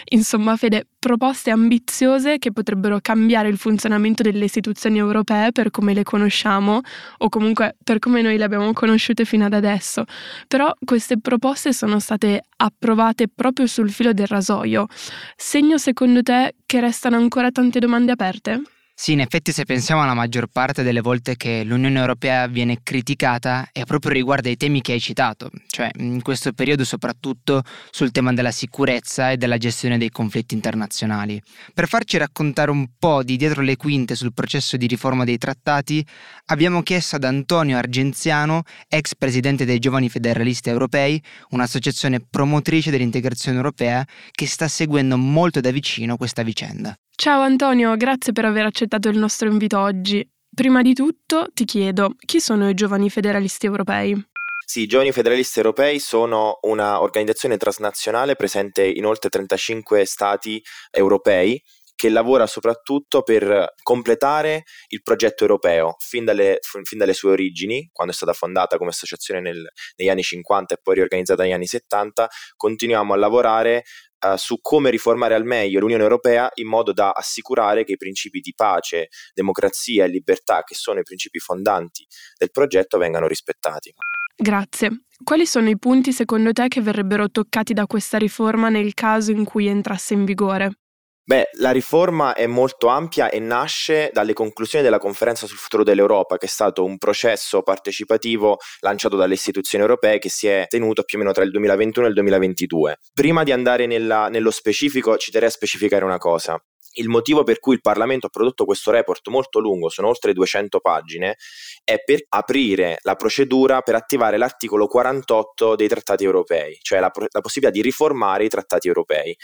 Insomma, 0.06 0.58
Fede, 0.58 0.88
proposte 0.98 1.52
ambiziose 1.52 2.40
che 2.40 2.52
potrebbero 2.52 2.98
cambiare 3.00 3.48
il 3.48 3.58
funzionamento 3.58 4.24
delle 4.24 4.46
istituzioni 4.46 4.98
europee 4.98 5.34
per 5.52 5.72
come 5.72 5.94
le 5.94 6.04
conosciamo 6.04 6.82
o 7.18 7.30
comunque 7.30 7.76
per 7.84 8.00
come 8.00 8.22
noi 8.22 8.38
le 8.38 8.44
abbiamo 8.44 8.72
conosciute 8.74 9.26
fino 9.26 9.46
ad 9.46 9.54
adesso. 9.54 10.04
Però 10.48 10.74
queste 10.84 11.20
proposte 11.20 11.74
sono 11.74 12.00
state 12.00 12.44
approvate 12.58 13.28
proprio 13.28 13.68
sul 13.68 13.92
filo 13.92 14.14
del 14.14 14.28
rasoio. 14.28 14.88
Segno 15.36 15.78
secondo 15.78 16.22
te 16.22 16.56
che 16.66 16.80
restano 16.80 17.18
ancora 17.18 17.52
tante 17.52 17.80
domande 17.80 18.12
aperte? 18.12 18.62
Sì, 18.98 19.12
in 19.12 19.20
effetti 19.20 19.52
se 19.52 19.66
pensiamo 19.66 20.02
alla 20.02 20.14
maggior 20.14 20.48
parte 20.48 20.82
delle 20.82 21.02
volte 21.02 21.36
che 21.36 21.66
l'Unione 21.66 22.00
Europea 22.00 22.48
viene 22.48 22.80
criticata 22.82 23.68
è 23.74 23.84
proprio 23.84 24.14
riguardo 24.14 24.48
ai 24.48 24.56
temi 24.56 24.80
che 24.80 24.94
hai 24.94 25.02
citato, 25.02 25.50
cioè 25.68 25.90
in 25.98 26.22
questo 26.22 26.54
periodo 26.54 26.86
soprattutto 26.86 27.62
sul 27.92 28.12
tema 28.12 28.32
della 28.32 28.52
sicurezza 28.52 29.32
e 29.32 29.38
della 29.38 29.58
gestione 29.58 29.98
dei 29.98 30.10
conflitti 30.10 30.54
internazionali. 30.54 31.42
Per 31.74 31.90
farci 31.90 32.18
raccontare 32.18 32.72
un 32.72 32.88
po' 32.98 33.22
di 33.22 33.36
dietro 33.36 33.62
le 33.64 33.76
quinte 33.76 34.16
sul 34.16 34.34
processo 34.34 34.78
di 34.78 34.88
riforma 34.88 35.26
dei 35.26 35.38
trattati, 35.38 36.04
abbiamo 36.46 36.82
chiesto 36.82 37.18
ad 37.18 37.26
Antonio 37.26 37.78
Argenziano, 37.78 38.64
ex 38.88 39.14
presidente 39.18 39.66
dei 39.66 39.80
Giovani 39.80 40.08
Federalisti 40.08 40.70
Europei, 40.70 41.22
un'associazione 41.50 42.22
promotrice 42.22 42.92
dell'integrazione 42.92 43.58
europea 43.58 44.08
che 44.32 44.48
sta 44.48 44.70
seguendo 44.70 45.18
molto 45.18 45.60
da 45.60 45.72
vicino 45.72 46.16
questa 46.16 46.44
vicenda. 46.44 46.98
Ciao 47.18 47.42
Antonio, 47.42 47.96
grazie 47.96 48.34
per 48.34 48.44
aver 48.44 48.66
accettato 48.66 49.08
il 49.08 49.18
nostro 49.18 49.48
invito 49.48 49.80
oggi. 49.80 50.28
Prima 50.54 50.82
di 50.82 50.94
tutto 50.94 51.48
ti 51.54 51.64
chiedo, 51.64 52.16
chi 52.20 52.42
sono 52.42 52.68
i 52.68 52.74
giovani 52.74 53.10
federalisti 53.10 53.66
europei? 53.66 54.22
Sì, 54.66 54.82
i 54.82 54.88
Giovani 54.88 55.12
Federalisti 55.12 55.60
Europei 55.60 56.00
sono 56.00 56.58
una 56.64 57.00
organizzazione 57.02 57.56
transnazionale 57.56 58.36
presente 58.36 58.84
in 58.84 59.06
oltre 59.06 59.30
35 59.30 60.04
stati 60.06 60.62
europei 60.92 61.62
che 61.96 62.10
lavora 62.10 62.46
soprattutto 62.46 63.24
per 63.24 63.74
completare 63.82 64.64
il 64.90 65.02
progetto 65.02 65.44
europeo 65.44 65.96
fin 66.00 66.26
dalle, 66.26 66.60
fin 66.62 66.98
dalle 66.98 67.14
sue 67.14 67.32
origini, 67.32 67.90
quando 67.92 68.12
è 68.12 68.16
stata 68.16 68.34
fondata 68.34 68.78
come 68.78 68.90
associazione 68.90 69.40
nel, 69.40 69.66
negli 69.96 70.10
anni 70.10 70.22
50 70.22 70.76
e 70.76 70.78
poi 70.82 70.96
riorganizzata 70.96 71.44
negli 71.44 71.54
anni 71.54 71.68
70, 71.68 72.28
continuiamo 72.58 73.14
a 73.14 73.18
lavorare 73.18 73.84
uh, 74.20 74.36
su 74.36 74.60
come 74.62 74.90
riformare 74.90 75.34
al 75.34 75.46
meglio 75.46 75.80
l'Unione 75.80 76.04
Europea 76.04 76.50
in 76.56 76.68
modo 76.68 76.94
da 76.94 77.12
assicurare 77.12 77.84
che 77.84 77.94
i 77.94 77.98
principi 77.98 78.40
di 78.40 78.54
pace, 78.56 79.10
democrazia 79.34 80.06
e 80.06 80.08
libertà, 80.08 80.64
che 80.64 80.76
sono 80.76 81.00
i 81.00 81.04
principi 81.04 81.40
fondanti 81.40 82.06
del 82.38 82.52
progetto, 82.52 82.98
vengano 82.98 83.28
rispettati. 83.28 83.94
Grazie. 84.36 85.06
Quali 85.24 85.46
sono 85.46 85.70
i 85.70 85.78
punti 85.78 86.12
secondo 86.12 86.52
te 86.52 86.68
che 86.68 86.82
verrebbero 86.82 87.30
toccati 87.30 87.74
da 87.74 87.86
questa 87.86 88.18
riforma 88.18 88.70
nel 88.70 88.94
caso 88.94 89.32
in 89.32 89.46
cui 89.46 89.68
entrasse 89.68 90.14
in 90.14 90.26
vigore? 90.26 90.85
Beh, 91.28 91.50
la 91.54 91.72
riforma 91.72 92.36
è 92.36 92.46
molto 92.46 92.86
ampia 92.86 93.32
e 93.32 93.40
nasce 93.40 94.12
dalle 94.14 94.34
conclusioni 94.34 94.84
della 94.84 95.00
conferenza 95.00 95.48
sul 95.48 95.58
futuro 95.58 95.84
dell'Europa, 95.84 96.38
che 96.38 96.46
è 96.46 96.50
stato 96.50 96.86
un 96.86 97.00
processo 97.00 97.64
partecipativo 97.64 98.60
lanciato 98.82 99.16
dalle 99.16 99.34
istituzioni 99.34 99.84
europee 99.84 100.20
che 100.20 100.30
si 100.30 100.46
è 100.46 100.66
tenuto 100.70 101.02
più 101.02 101.18
o 101.18 101.22
meno 101.22 101.34
tra 101.34 101.44
il 101.44 101.50
2021 101.50 102.06
e 102.06 102.10
il 102.10 102.16
2022. 102.16 103.00
Prima 103.12 103.42
di 103.42 103.52
andare 103.52 103.88
nella, 103.88 104.30
nello 104.30 104.52
specifico, 104.52 105.18
ci 105.18 105.32
terrei 105.32 105.48
a 105.50 105.52
specificare 105.52 106.06
una 106.06 106.20
cosa. 106.20 106.64
Il 106.98 107.10
motivo 107.10 107.44
per 107.44 107.60
cui 107.60 107.76
il 107.76 107.82
Parlamento 107.82 108.28
ha 108.28 108.30
prodotto 108.30 108.66
questo 108.66 108.92
report 108.92 109.28
molto 109.28 109.60
lungo, 109.60 109.90
sono 109.90 110.08
oltre 110.08 110.34
200 110.34 110.80
pagine, 110.80 111.36
è 111.84 112.02
per 112.04 112.20
aprire 112.30 112.98
la 113.02 113.16
procedura 113.16 113.82
per 113.82 113.96
attivare 113.96 114.38
l'articolo 114.38 114.88
48 114.88 115.76
dei 115.76 115.88
trattati 115.88 116.24
europei, 116.24 116.78
cioè 116.82 117.00
la, 117.00 117.12
la, 117.14 117.42
possibilità 117.42 117.70
di 117.70 117.82
riformare 117.82 118.46
i 118.46 118.50
trattati 118.50 118.88
europei. 118.88 119.36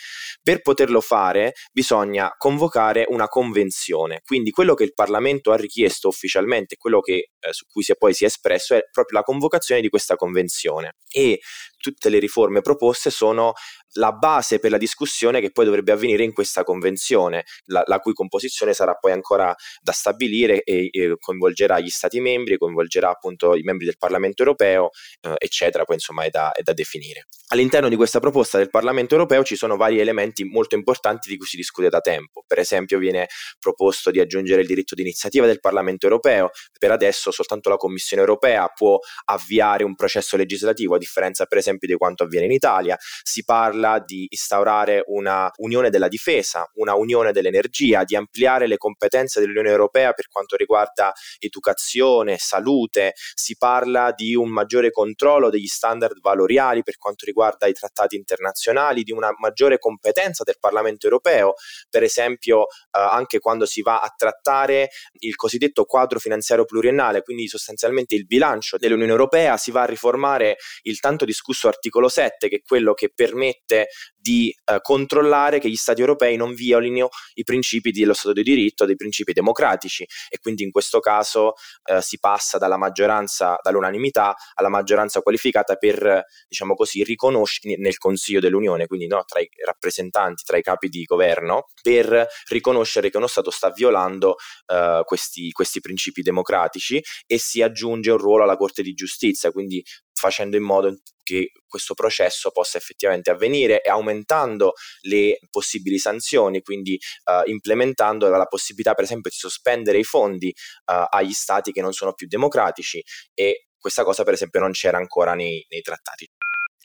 Per 0.42 0.62
poterlo 0.62 1.02
fare 1.02 1.54
bisogna 1.72 2.34
convocare 2.38 3.06
una 3.10 3.28
convenzione, 3.28 4.22
quindi 4.26 4.52
quello 4.52 4.74
che 4.74 4.84
il 4.84 4.94
Parlamento 4.94 5.52
ha 5.52 5.58
richiesto 5.58 6.08
ufficialmente, 6.08 6.78
quello 6.78 7.02
che, 7.02 7.14
eh, 7.40 7.54
su 7.54 7.66
cui 7.68 7.84
si 7.84 7.92
è 7.92 7.96
poi 7.96 8.14
si 8.14 8.24
è 8.24 8.28
espresso, 8.28 8.76
è 8.76 8.84
proprio 8.92 9.20
la 9.20 9.24
convocazione 9.24 9.82
di 9.82 9.90
questa 9.90 10.16
convenzione. 10.16 10.96
E 11.10 11.40
tutte 11.82 12.10
le 12.10 12.20
riforme 12.20 12.62
proposte 12.62 13.10
sono 13.10 13.54
la 13.94 14.12
base 14.12 14.60
per 14.60 14.72
la 14.72 14.78
discussione 14.78 15.42
che 15.42 15.52
poi 15.52 15.66
dovrebbe 15.66 15.92
avvenire 15.92 16.24
in 16.24 16.34
questa 16.34 16.64
convenzione, 16.64 17.44
la, 17.66 17.84
la 17.86 18.00
cui 18.00 18.14
composizione 18.14 18.74
sarà 18.74 18.94
poi 18.94 19.12
ancora 19.12 19.54
da 19.82 19.92
stabilire 19.92 20.62
e, 20.64 20.90
e, 20.92 21.16
coinvolgerà 21.20 21.80
gli 21.80 21.90
Stati 21.90 22.20
membri, 22.20 22.58
coinvolgerà 22.58 23.10
appunto 23.10 23.56
i 23.56 23.64
membri 23.64 23.86
del 23.86 23.98
Parlamento 23.98 24.44
europeo, 24.44 24.92
eh, 25.22 25.36
eccetera, 25.38 25.84
poi 25.84 25.96
insomma 25.96 26.24
è 26.24 26.30
da, 26.30 26.52
è 26.52 26.62
da 26.62 26.74
definire. 26.74 27.28
All'interno 27.48 27.90
di 27.90 27.98
questa 27.98 28.22
proposta 28.22 28.58
del 28.58 28.70
Parlamento 28.70 29.14
europeo 29.14 29.44
ci 29.44 29.58
sono 29.58 29.76
vari 29.76 30.00
elementi 30.00 30.46
molto 30.46 30.76
importanti 30.76 31.28
di 31.28 31.36
cui 31.36 31.48
si 31.48 31.58
discute 31.58 31.90
da 31.90 32.00
tempo. 32.00 32.46
Per 32.48 32.60
esempio 32.60 32.98
viene 32.98 33.28
proposto 33.60 34.10
di 34.10 34.22
aggiungere 34.22 34.62
il 34.62 34.68
diritto 34.68 34.96
di 34.96 35.02
iniziativa 35.02 35.46
del 35.46 35.60
Parlamento 35.60 36.06
europeo, 36.06 36.52
per 36.80 36.92
adesso 36.92 37.30
soltanto 37.32 37.70
la 37.70 37.76
Commissione 37.76 38.22
europea 38.22 38.68
può 38.68 38.98
avviare 39.26 39.84
un 39.84 39.96
processo 39.96 40.38
legislativo, 40.38 40.96
a 40.96 40.98
differenza 40.98 41.46
per 41.46 41.58
esempio 41.58 41.71
esempio 41.72 41.88
di 41.88 41.96
quanto 41.96 42.24
avviene 42.24 42.46
in 42.46 42.52
Italia, 42.52 42.98
si 43.00 43.44
parla 43.44 44.00
di 44.00 44.28
instaurare 44.30 45.04
una 45.08 45.50
unione 45.58 45.90
della 45.90 46.08
difesa, 46.08 46.70
una 46.76 46.96
unione 46.96 47.32
dell'energia, 47.32 48.04
di 48.04 48.16
ampliare 48.16 48.68
le 48.68 48.78
competenze 48.78 49.40
dell'Unione 49.40 49.70
Europea 49.70 50.14
per 50.14 50.28
quanto 50.28 50.56
riguarda 50.56 51.12
educazione, 51.40 52.38
salute, 52.38 53.14
si 53.34 53.56
parla 53.58 54.14
di 54.16 54.36
un 54.36 54.50
maggiore 54.50 54.92
controllo 54.92 55.50
degli 55.50 55.68
standard 55.68 56.20
valoriali 56.20 56.84
per 56.84 56.98
quanto 56.98 57.26
riguarda 57.26 57.68
i 57.68 57.74
trattati 57.74 58.16
internazionali, 58.16 59.04
di 59.04 59.12
una 59.12 59.34
maggiore 59.40 59.80
competenza 59.80 60.44
del 60.44 60.58
Parlamento 60.60 61.06
europeo, 61.06 61.54
per 61.90 62.04
esempio 62.04 62.64
eh, 62.64 63.00
anche 63.00 63.40
quando 63.40 63.66
si 63.66 63.82
va 63.82 64.02
a 64.02 64.14
trattare 64.16 64.90
il 65.20 65.36
cosiddetto 65.36 65.86
quadro 65.86 66.20
finanziario 66.20 66.66
pluriennale, 66.66 67.22
quindi 67.22 67.48
sostanzialmente 67.48 68.16
il 68.16 68.26
bilancio 68.26 68.78
dell'Unione 68.78 69.12
Europea, 69.12 69.58
si 69.58 69.72
va 69.72 69.84
a 69.84 69.86
riformare 69.86 70.58
il 70.84 71.00
tanto 71.00 71.26
discusso 71.26 71.61
articolo 71.68 72.10
7, 72.10 72.50
che 72.50 72.58
è 72.58 72.62
quello 72.62 72.94
che 72.94 73.12
permette 73.14 73.88
di 74.22 74.56
eh, 74.66 74.80
controllare 74.82 75.60
che 75.60 75.70
gli 75.70 75.76
Stati 75.76 76.02
europei 76.02 76.38
non 76.38 76.54
violino 76.54 77.10
i 77.34 77.44
principi 77.44 77.92
dello 77.92 78.14
Stato 78.14 78.34
di 78.34 78.44
diritto, 78.44 78.86
dei 78.86 78.96
principi 78.96 79.34
democratici. 79.34 80.06
E 80.30 80.38
quindi 80.40 80.64
in 80.64 80.72
questo 80.72 81.00
caso 81.00 81.54
eh, 81.86 82.02
si 82.02 82.20
passa 82.20 82.58
dalla 82.58 82.78
maggioranza, 82.78 83.58
dall'unanimità 83.62 84.36
alla 84.54 84.70
maggioranza 84.70 85.22
qualificata 85.22 85.76
per, 85.76 86.24
diciamo 86.48 86.76
così, 86.76 87.04
riconoscere 87.04 87.76
nel 87.78 87.98
Consiglio 87.98 88.40
dell'Unione, 88.40 88.88
quindi 88.88 89.08
no, 89.08 89.24
tra 89.26 89.40
i 89.40 89.50
rappresentanti, 89.66 90.44
tra 90.46 90.58
i 90.58 90.62
capi 90.62 90.88
di 90.88 91.04
governo, 91.04 91.70
per 91.82 92.28
riconoscere 92.50 93.10
che 93.10 93.18
uno 93.18 93.28
Stato 93.28 93.50
sta 93.50 93.72
violando 93.72 94.36
eh, 94.68 95.02
questi, 95.06 95.52
questi 95.52 95.80
principi 95.80 96.22
democratici 96.22 97.02
e 97.26 97.38
si 97.40 97.62
aggiunge 97.62 98.12
un 98.12 98.18
ruolo 98.18 98.44
alla 98.44 98.58
Corte 98.58 98.84
di 98.84 98.94
Giustizia, 98.94 99.52
quindi 99.52 99.84
facendo 100.22 100.56
in 100.56 100.64
modo 100.64 100.96
che 101.24 101.52
questo 101.68 101.96
processo 101.96 102.52
possa 102.52 102.78
effettivamente 102.78 103.32
avvenire 103.32 103.82
e 103.82 103.90
aumentando 103.90 104.74
le 105.02 105.40
possibili 105.50 105.98
sanzioni, 105.98 106.62
quindi 106.62 107.00
uh, 107.26 107.50
implementando 107.50 108.30
la 108.30 108.46
possibilità 108.46 108.94
per 108.94 109.06
esempio 109.06 109.32
di 109.32 109.38
sospendere 109.38 109.98
i 109.98 110.04
fondi 110.04 110.48
uh, 110.48 111.06
agli 111.10 111.32
stati 111.34 111.72
che 111.72 111.82
non 111.82 111.94
sono 111.94 112.14
più 112.14 112.28
democratici 112.28 113.04
e 113.34 113.68
questa 113.80 114.04
cosa 114.04 114.24
per 114.24 114.34
esempio 114.34 114.60
non 114.60 114.72
c'era 114.72 114.98
ancora 114.98 115.34
nei, 115.34 115.66
nei 115.70 115.82
trattati. 115.82 116.30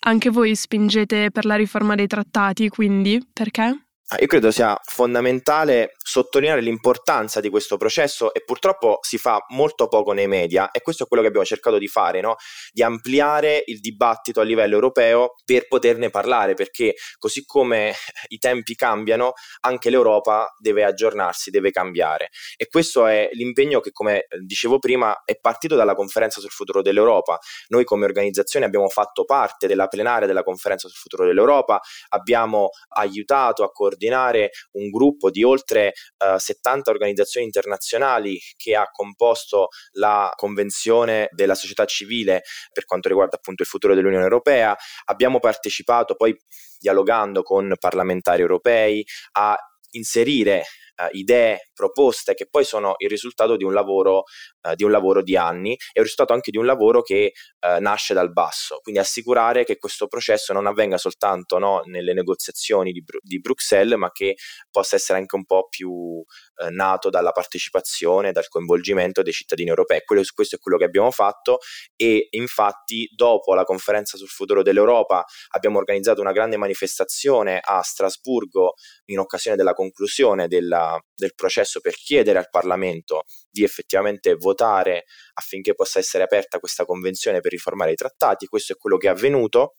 Anche 0.06 0.30
voi 0.30 0.54
spingete 0.54 1.30
per 1.30 1.44
la 1.44 1.56
riforma 1.56 1.94
dei 1.94 2.06
trattati, 2.06 2.68
quindi 2.68 3.20
perché? 3.32 3.85
Ah, 4.08 4.18
io 4.20 4.28
credo 4.28 4.52
sia 4.52 4.78
fondamentale 4.84 5.96
sottolineare 5.98 6.60
l'importanza 6.60 7.40
di 7.40 7.48
questo 7.48 7.76
processo 7.76 8.32
e 8.32 8.44
purtroppo 8.44 9.00
si 9.00 9.18
fa 9.18 9.44
molto 9.48 9.88
poco 9.88 10.12
nei 10.12 10.28
media 10.28 10.70
e 10.70 10.80
questo 10.80 11.02
è 11.02 11.06
quello 11.08 11.24
che 11.24 11.28
abbiamo 11.30 11.44
cercato 11.44 11.76
di 11.76 11.88
fare, 11.88 12.20
no? 12.20 12.36
di 12.70 12.84
ampliare 12.84 13.64
il 13.66 13.80
dibattito 13.80 14.40
a 14.40 14.44
livello 14.44 14.74
europeo 14.74 15.34
per 15.44 15.66
poterne 15.66 16.08
parlare, 16.08 16.54
perché 16.54 16.94
così 17.18 17.44
come 17.44 17.94
i 18.28 18.38
tempi 18.38 18.76
cambiano, 18.76 19.32
anche 19.62 19.90
l'Europa 19.90 20.54
deve 20.56 20.84
aggiornarsi, 20.84 21.50
deve 21.50 21.72
cambiare. 21.72 22.28
E 22.56 22.68
questo 22.68 23.06
è 23.06 23.28
l'impegno 23.32 23.80
che, 23.80 23.90
come 23.90 24.28
dicevo 24.40 24.78
prima, 24.78 25.24
è 25.24 25.36
partito 25.36 25.74
dalla 25.74 25.96
conferenza 25.96 26.38
sul 26.38 26.50
futuro 26.50 26.80
dell'Europa. 26.80 27.40
Noi 27.70 27.82
come 27.82 28.04
organizzazione 28.04 28.66
abbiamo 28.66 28.88
fatto 28.88 29.24
parte 29.24 29.66
della 29.66 29.88
plenaria 29.88 30.28
della 30.28 30.44
conferenza 30.44 30.86
sul 30.86 30.96
futuro 30.96 31.26
dell'Europa, 31.26 31.80
abbiamo 32.10 32.68
aiutato 32.90 33.64
a 33.64 33.72
coordinare 33.72 33.94
coordinare 33.96 34.50
un 34.72 34.90
gruppo 34.90 35.30
di 35.30 35.42
oltre 35.42 35.88
eh, 36.18 36.38
70 36.38 36.90
organizzazioni 36.90 37.46
internazionali 37.46 38.38
che 38.56 38.76
ha 38.76 38.88
composto 38.90 39.68
la 39.92 40.30
Convenzione 40.36 41.28
della 41.32 41.54
società 41.54 41.86
civile 41.86 42.42
per 42.72 42.84
quanto 42.84 43.08
riguarda 43.08 43.36
appunto 43.36 43.62
il 43.62 43.68
futuro 43.68 43.94
dell'Unione 43.94 44.22
Europea. 44.22 44.76
Abbiamo 45.06 45.40
partecipato 45.40 46.14
poi 46.14 46.36
dialogando 46.78 47.42
con 47.42 47.74
parlamentari 47.80 48.42
europei 48.42 49.04
a 49.32 49.56
inserire 49.92 50.64
uh, 50.96 51.08
idee, 51.12 51.70
proposte 51.74 52.34
che 52.34 52.46
poi 52.48 52.64
sono 52.64 52.94
il 52.98 53.08
risultato 53.08 53.56
di 53.56 53.64
un 53.64 53.72
lavoro, 53.72 54.24
uh, 54.62 54.74
di, 54.74 54.84
un 54.84 54.90
lavoro 54.90 55.22
di 55.22 55.36
anni 55.36 55.72
e 55.72 55.76
il 55.94 56.02
risultato 56.02 56.32
anche 56.32 56.50
di 56.50 56.58
un 56.58 56.66
lavoro 56.66 57.02
che 57.02 57.32
uh, 57.60 57.80
nasce 57.80 58.14
dal 58.14 58.32
basso. 58.32 58.78
Quindi 58.82 59.00
assicurare 59.00 59.64
che 59.64 59.78
questo 59.78 60.06
processo 60.06 60.52
non 60.52 60.66
avvenga 60.66 60.98
soltanto 60.98 61.58
no, 61.58 61.82
nelle 61.84 62.12
negoziazioni 62.12 62.92
di, 62.92 63.04
di, 63.20 63.40
Bruxelles, 63.40 63.98
ma 63.98 64.10
che 64.10 64.36
possa 64.70 64.96
essere 64.96 65.18
anche 65.18 65.36
un 65.36 65.44
po' 65.44 65.68
più 65.68 66.24
nato 66.70 67.10
dalla 67.10 67.32
partecipazione, 67.32 68.32
dal 68.32 68.48
coinvolgimento 68.48 69.22
dei 69.22 69.32
cittadini 69.32 69.68
europei. 69.68 70.02
Quello, 70.04 70.22
questo 70.34 70.56
è 70.56 70.58
quello 70.58 70.78
che 70.78 70.84
abbiamo 70.84 71.10
fatto 71.10 71.58
e 71.94 72.28
infatti 72.30 73.08
dopo 73.14 73.54
la 73.54 73.64
conferenza 73.64 74.16
sul 74.16 74.28
futuro 74.28 74.62
dell'Europa 74.62 75.24
abbiamo 75.50 75.78
organizzato 75.78 76.20
una 76.20 76.32
grande 76.32 76.56
manifestazione 76.56 77.60
a 77.62 77.82
Strasburgo 77.82 78.74
in 79.06 79.18
occasione 79.18 79.56
della 79.56 79.74
conclusione 79.74 80.48
della, 80.48 80.98
del 81.14 81.34
processo 81.34 81.80
per 81.80 81.94
chiedere 81.94 82.38
al 82.38 82.48
Parlamento 82.50 83.24
di 83.50 83.64
effettivamente 83.64 84.34
votare 84.34 85.04
affinché 85.34 85.74
possa 85.74 85.98
essere 85.98 86.24
aperta 86.24 86.58
questa 86.58 86.84
convenzione 86.84 87.40
per 87.40 87.52
riformare 87.52 87.92
i 87.92 87.96
trattati. 87.96 88.46
Questo 88.46 88.72
è 88.72 88.76
quello 88.76 88.96
che 88.96 89.06
è 89.06 89.10
avvenuto 89.10 89.74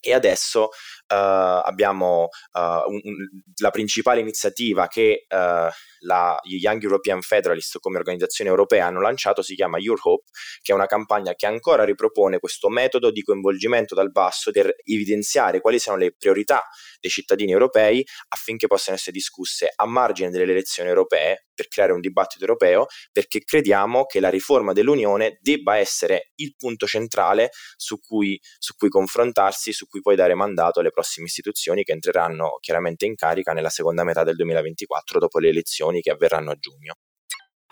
e 0.00 0.14
adesso 0.14 0.64
uh, 0.64 0.70
abbiamo 1.08 2.28
uh, 2.52 2.60
un, 2.90 3.00
un, 3.02 3.16
la 3.60 3.70
principale 3.70 4.20
iniziativa 4.20 4.86
che 4.86 5.26
uh, 5.28 5.68
la, 6.00 6.38
Young 6.42 6.82
European 6.82 7.20
Federalist 7.20 7.78
come 7.80 7.98
organizzazione 7.98 8.50
europea 8.50 8.86
hanno 8.86 9.00
lanciato 9.00 9.42
si 9.42 9.54
chiama 9.54 9.78
Your 9.78 9.98
Hope, 10.02 10.30
che 10.62 10.72
è 10.72 10.74
una 10.74 10.86
campagna 10.86 11.34
che 11.34 11.46
ancora 11.46 11.84
ripropone 11.84 12.38
questo 12.38 12.68
metodo 12.68 13.10
di 13.10 13.22
coinvolgimento 13.22 13.94
dal 13.94 14.10
basso 14.10 14.50
per 14.50 14.72
evidenziare 14.84 15.60
quali 15.60 15.78
sono 15.78 15.96
le 15.96 16.14
priorità 16.16 16.62
dei 17.00 17.10
cittadini 17.10 17.52
europei 17.52 18.04
affinché 18.28 18.66
possano 18.66 18.96
essere 18.96 19.12
discusse 19.12 19.72
a 19.74 19.86
margine 19.86 20.30
delle 20.30 20.52
elezioni 20.52 20.88
europee 20.88 21.47
per 21.58 21.66
creare 21.66 21.92
un 21.92 21.98
dibattito 21.98 22.44
europeo, 22.44 22.86
perché 23.10 23.40
crediamo 23.40 24.04
che 24.04 24.20
la 24.20 24.28
riforma 24.28 24.72
dell'Unione 24.72 25.38
debba 25.40 25.76
essere 25.76 26.30
il 26.36 26.54
punto 26.56 26.86
centrale 26.86 27.50
su 27.74 27.98
cui, 27.98 28.38
su 28.58 28.76
cui 28.76 28.88
confrontarsi, 28.88 29.72
su 29.72 29.88
cui 29.88 30.00
poi 30.00 30.14
dare 30.14 30.34
mandato 30.34 30.78
alle 30.78 30.90
prossime 30.90 31.26
istituzioni 31.26 31.82
che 31.82 31.90
entreranno 31.90 32.58
chiaramente 32.60 33.06
in 33.06 33.16
carica 33.16 33.52
nella 33.52 33.70
seconda 33.70 34.04
metà 34.04 34.22
del 34.22 34.36
2024 34.36 35.18
dopo 35.18 35.40
le 35.40 35.48
elezioni 35.48 36.00
che 36.00 36.12
avverranno 36.12 36.52
a 36.52 36.56
giugno. 36.56 36.94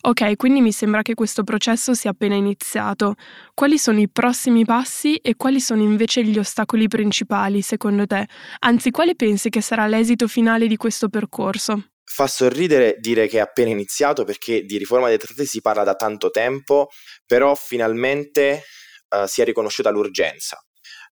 Ok, 0.02 0.37
quindi 0.37 0.61
mi 0.61 0.73
sembra 0.73 1.02
che 1.02 1.14
questo 1.14 1.43
processo 1.43 1.95
sia 1.95 2.11
appena 2.11 2.35
iniziato. 2.35 3.14
Quali 3.55 3.78
sono 3.78 3.99
i 4.00 4.09
prossimi 4.09 4.64
passi 4.64 5.16
e 5.16 5.37
quali 5.37 5.61
sono 5.61 5.83
invece 5.83 6.25
gli 6.25 6.38
ostacoli 6.38 6.87
principali, 6.87 7.62
secondo 7.62 8.07
te? 8.07 8.28
Anzi, 8.61 8.90
quale 8.90 9.16
pensi 9.16 9.49
che 9.49 9.61
sarà 9.61 9.87
l'esito 9.87 10.28
finale 10.28 10.66
di 10.66 10.76
questo 10.76 11.09
percorso? 11.09 11.95
Fa 12.16 12.26
sorridere 12.26 12.96
dire 12.99 13.26
che 13.26 13.37
è 13.37 13.40
appena 13.40 13.68
iniziato 13.68 14.25
perché 14.25 14.62
di 14.62 14.78
riforma 14.78 15.08
dei 15.08 15.18
trattati 15.18 15.44
si 15.44 15.61
parla 15.61 15.85
da 15.85 15.96
tanto 15.96 16.30
tempo, 16.30 16.88
però 17.26 17.54
finalmente 17.54 18.62
uh, 19.11 19.26
si 19.26 19.42
è 19.42 19.44
riconosciuta 19.44 19.90
l'urgenza 19.90 20.58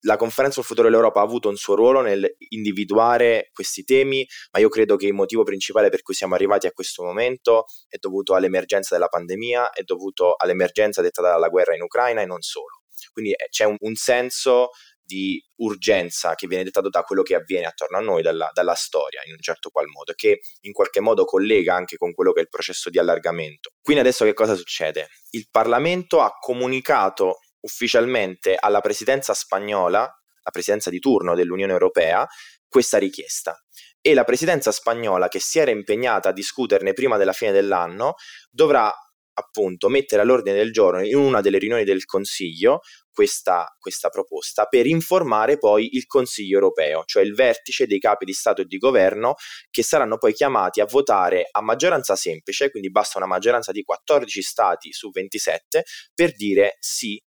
la 0.02 0.16
conferenza 0.16 0.56
sul 0.56 0.64
futuro 0.64 0.88
dell'Europa 0.88 1.20
ha 1.20 1.24
avuto 1.24 1.48
un 1.48 1.56
suo 1.56 1.76
ruolo 1.76 2.00
nel 2.00 2.36
individuare 2.50 3.50
questi 3.52 3.84
temi, 3.84 4.26
ma 4.52 4.60
io 4.60 4.68
credo 4.68 4.96
che 4.96 5.06
il 5.06 5.12
motivo 5.14 5.44
principale 5.44 5.88
per 5.88 6.02
cui 6.02 6.14
siamo 6.14 6.34
arrivati 6.34 6.66
a 6.66 6.72
questo 6.72 7.04
momento 7.04 7.66
è 7.88 7.96
dovuto 7.98 8.34
all'emergenza 8.34 8.94
della 8.96 9.08
pandemia, 9.08 9.70
è 9.70 9.82
dovuto 9.82 10.34
all'emergenza 10.36 11.00
dettata 11.00 11.30
dalla 11.30 11.48
guerra 11.48 11.76
in 11.76 11.82
Ucraina 11.82 12.22
e 12.22 12.26
non 12.26 12.42
solo. 12.42 12.82
Quindi 13.12 13.32
eh, 13.32 13.48
c'è 13.50 13.64
un, 13.64 13.76
un 13.78 13.94
senso 13.94 14.70
di 15.08 15.42
urgenza 15.56 16.34
che 16.34 16.46
viene 16.46 16.64
dettato 16.64 16.90
da 16.90 17.02
quello 17.02 17.22
che 17.22 17.34
avviene 17.34 17.64
attorno 17.64 17.96
a 17.96 18.00
noi, 18.00 18.20
dalla, 18.20 18.50
dalla, 18.52 18.74
storia 18.74 19.22
in 19.24 19.32
un 19.32 19.40
certo 19.40 19.70
qual 19.70 19.86
modo, 19.86 20.12
che 20.14 20.40
in 20.60 20.72
qualche 20.72 21.00
modo 21.00 21.24
collega 21.24 21.74
anche 21.74 21.96
con 21.96 22.12
quello 22.12 22.32
che 22.32 22.40
è 22.40 22.42
il 22.42 22.50
processo 22.50 22.90
di 22.90 22.98
allargamento. 22.98 23.70
Quindi 23.80 24.02
adesso 24.02 24.26
che 24.26 24.34
cosa 24.34 24.54
succede? 24.54 25.08
Il 25.30 25.48
Parlamento 25.50 26.20
ha 26.20 26.36
comunicato 26.38 27.38
ufficialmente 27.60 28.54
alla 28.54 28.82
presidenza 28.82 29.32
spagnola, 29.32 30.00
la 30.00 30.50
presidenza 30.50 30.90
di 30.90 30.98
turno 30.98 31.34
dell'Unione 31.34 31.72
Europea, 31.72 32.26
questa 32.68 32.98
richiesta. 32.98 33.58
E 34.02 34.12
la 34.12 34.24
presidenza 34.24 34.70
spagnola, 34.72 35.28
che 35.28 35.40
si 35.40 35.58
era 35.58 35.70
impegnata 35.70 36.28
a 36.28 36.32
discuterne 36.32 36.92
prima 36.92 37.16
della 37.16 37.32
fine 37.32 37.50
dell'anno, 37.50 38.14
dovrà 38.50 38.92
appunto 39.38 39.88
mettere 39.88 40.22
all'ordine 40.22 40.56
del 40.56 40.72
giorno 40.72 41.04
in 41.04 41.16
una 41.16 41.40
delle 41.40 41.58
riunioni 41.58 41.84
del 41.84 42.04
Consiglio 42.04 42.80
questa, 43.10 43.74
questa, 43.78 44.10
proposta 44.10 44.66
per 44.66 44.86
informare 44.86 45.58
poi 45.58 45.96
il 45.96 46.06
Consiglio 46.06 46.54
europeo, 46.54 47.02
cioè 47.04 47.22
il 47.22 47.34
vertice 47.34 47.86
dei 47.86 47.98
capi 47.98 48.24
di 48.24 48.32
Stato 48.32 48.62
e 48.62 48.64
di 48.64 48.78
governo 48.78 49.34
che 49.70 49.82
saranno 49.82 50.18
poi 50.18 50.32
chiamati 50.32 50.80
a 50.80 50.86
votare 50.86 51.48
a 51.50 51.60
maggioranza 51.60 52.14
semplice, 52.14 52.70
quindi 52.70 52.90
basta 52.90 53.18
una 53.18 53.26
maggioranza 53.26 53.72
di 53.72 53.82
14 53.82 54.42
Stati 54.42 54.92
su 54.92 55.10
27 55.10 55.84
per 56.14 56.32
dire 56.34 56.76
sì 56.78 57.20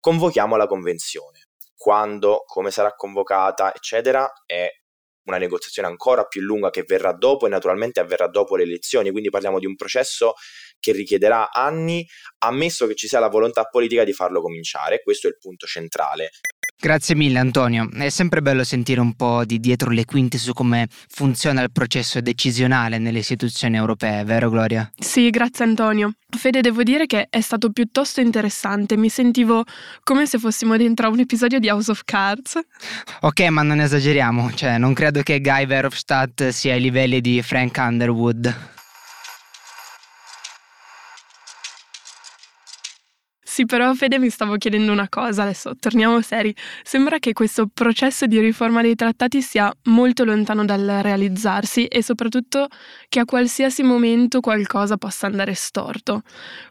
convochiamo 0.00 0.56
la 0.56 0.66
convenzione. 0.66 1.48
Quando, 1.76 2.44
come 2.46 2.70
sarà 2.70 2.94
convocata, 2.94 3.74
eccetera, 3.74 4.28
è 4.46 4.68
una 5.26 5.38
negoziazione 5.38 5.88
ancora 5.88 6.24
più 6.24 6.40
lunga 6.40 6.70
che 6.70 6.84
verrà 6.84 7.12
dopo 7.12 7.46
e 7.46 7.48
naturalmente 7.48 8.00
avverrà 8.00 8.28
dopo 8.28 8.56
le 8.56 8.62
elezioni, 8.62 9.10
quindi 9.10 9.30
parliamo 9.30 9.58
di 9.58 9.66
un 9.66 9.74
processo 9.74 10.34
che 10.78 10.92
richiederà 10.92 11.50
anni, 11.50 12.06
ammesso 12.38 12.86
che 12.86 12.94
ci 12.94 13.08
sia 13.08 13.18
la 13.18 13.28
volontà 13.28 13.64
politica 13.64 14.04
di 14.04 14.12
farlo 14.12 14.40
cominciare, 14.40 15.02
questo 15.02 15.26
è 15.26 15.30
il 15.30 15.38
punto 15.38 15.66
centrale. 15.66 16.30
Grazie 16.78 17.14
mille 17.14 17.38
Antonio, 17.38 17.88
è 17.90 18.10
sempre 18.10 18.42
bello 18.42 18.62
sentire 18.62 19.00
un 19.00 19.14
po' 19.14 19.46
di 19.46 19.58
dietro 19.60 19.90
le 19.90 20.04
quinte 20.04 20.36
su 20.36 20.52
come 20.52 20.88
funziona 21.08 21.62
il 21.62 21.72
processo 21.72 22.20
decisionale 22.20 22.98
nelle 22.98 23.20
istituzioni 23.20 23.76
europee, 23.76 24.24
vero 24.24 24.50
Gloria? 24.50 24.88
Sì, 24.94 25.30
grazie 25.30 25.64
Antonio. 25.64 26.12
Fede, 26.28 26.60
devo 26.60 26.82
dire 26.82 27.06
che 27.06 27.28
è 27.30 27.40
stato 27.40 27.70
piuttosto 27.70 28.20
interessante, 28.20 28.98
mi 28.98 29.08
sentivo 29.08 29.64
come 30.02 30.26
se 30.26 30.38
fossimo 30.38 30.76
dentro 30.76 31.06
a 31.06 31.08
un 31.08 31.20
episodio 31.20 31.58
di 31.58 31.70
House 31.70 31.90
of 31.90 32.02
Cards. 32.04 32.60
Ok, 33.22 33.40
ma 33.48 33.62
non 33.62 33.80
esageriamo, 33.80 34.52
cioè 34.52 34.76
non 34.76 34.92
credo 34.92 35.22
che 35.22 35.40
Guy 35.40 35.64
Verhofstadt 35.64 36.48
sia 36.48 36.74
ai 36.74 36.80
livelli 36.82 37.22
di 37.22 37.40
Frank 37.40 37.74
Underwood. 37.78 38.74
Sì, 43.56 43.64
però 43.64 43.94
Fede 43.94 44.18
mi 44.18 44.28
stavo 44.28 44.56
chiedendo 44.58 44.92
una 44.92 45.08
cosa, 45.08 45.40
adesso 45.44 45.72
torniamo 45.80 46.20
seri. 46.20 46.54
Sembra 46.82 47.18
che 47.18 47.32
questo 47.32 47.66
processo 47.72 48.26
di 48.26 48.38
riforma 48.38 48.82
dei 48.82 48.94
trattati 48.94 49.40
sia 49.40 49.72
molto 49.84 50.24
lontano 50.24 50.66
dal 50.66 50.84
realizzarsi 51.00 51.86
e 51.86 52.02
soprattutto 52.02 52.66
che 53.08 53.20
a 53.20 53.24
qualsiasi 53.24 53.82
momento 53.82 54.40
qualcosa 54.40 54.98
possa 54.98 55.26
andare 55.26 55.54
storto. 55.54 56.20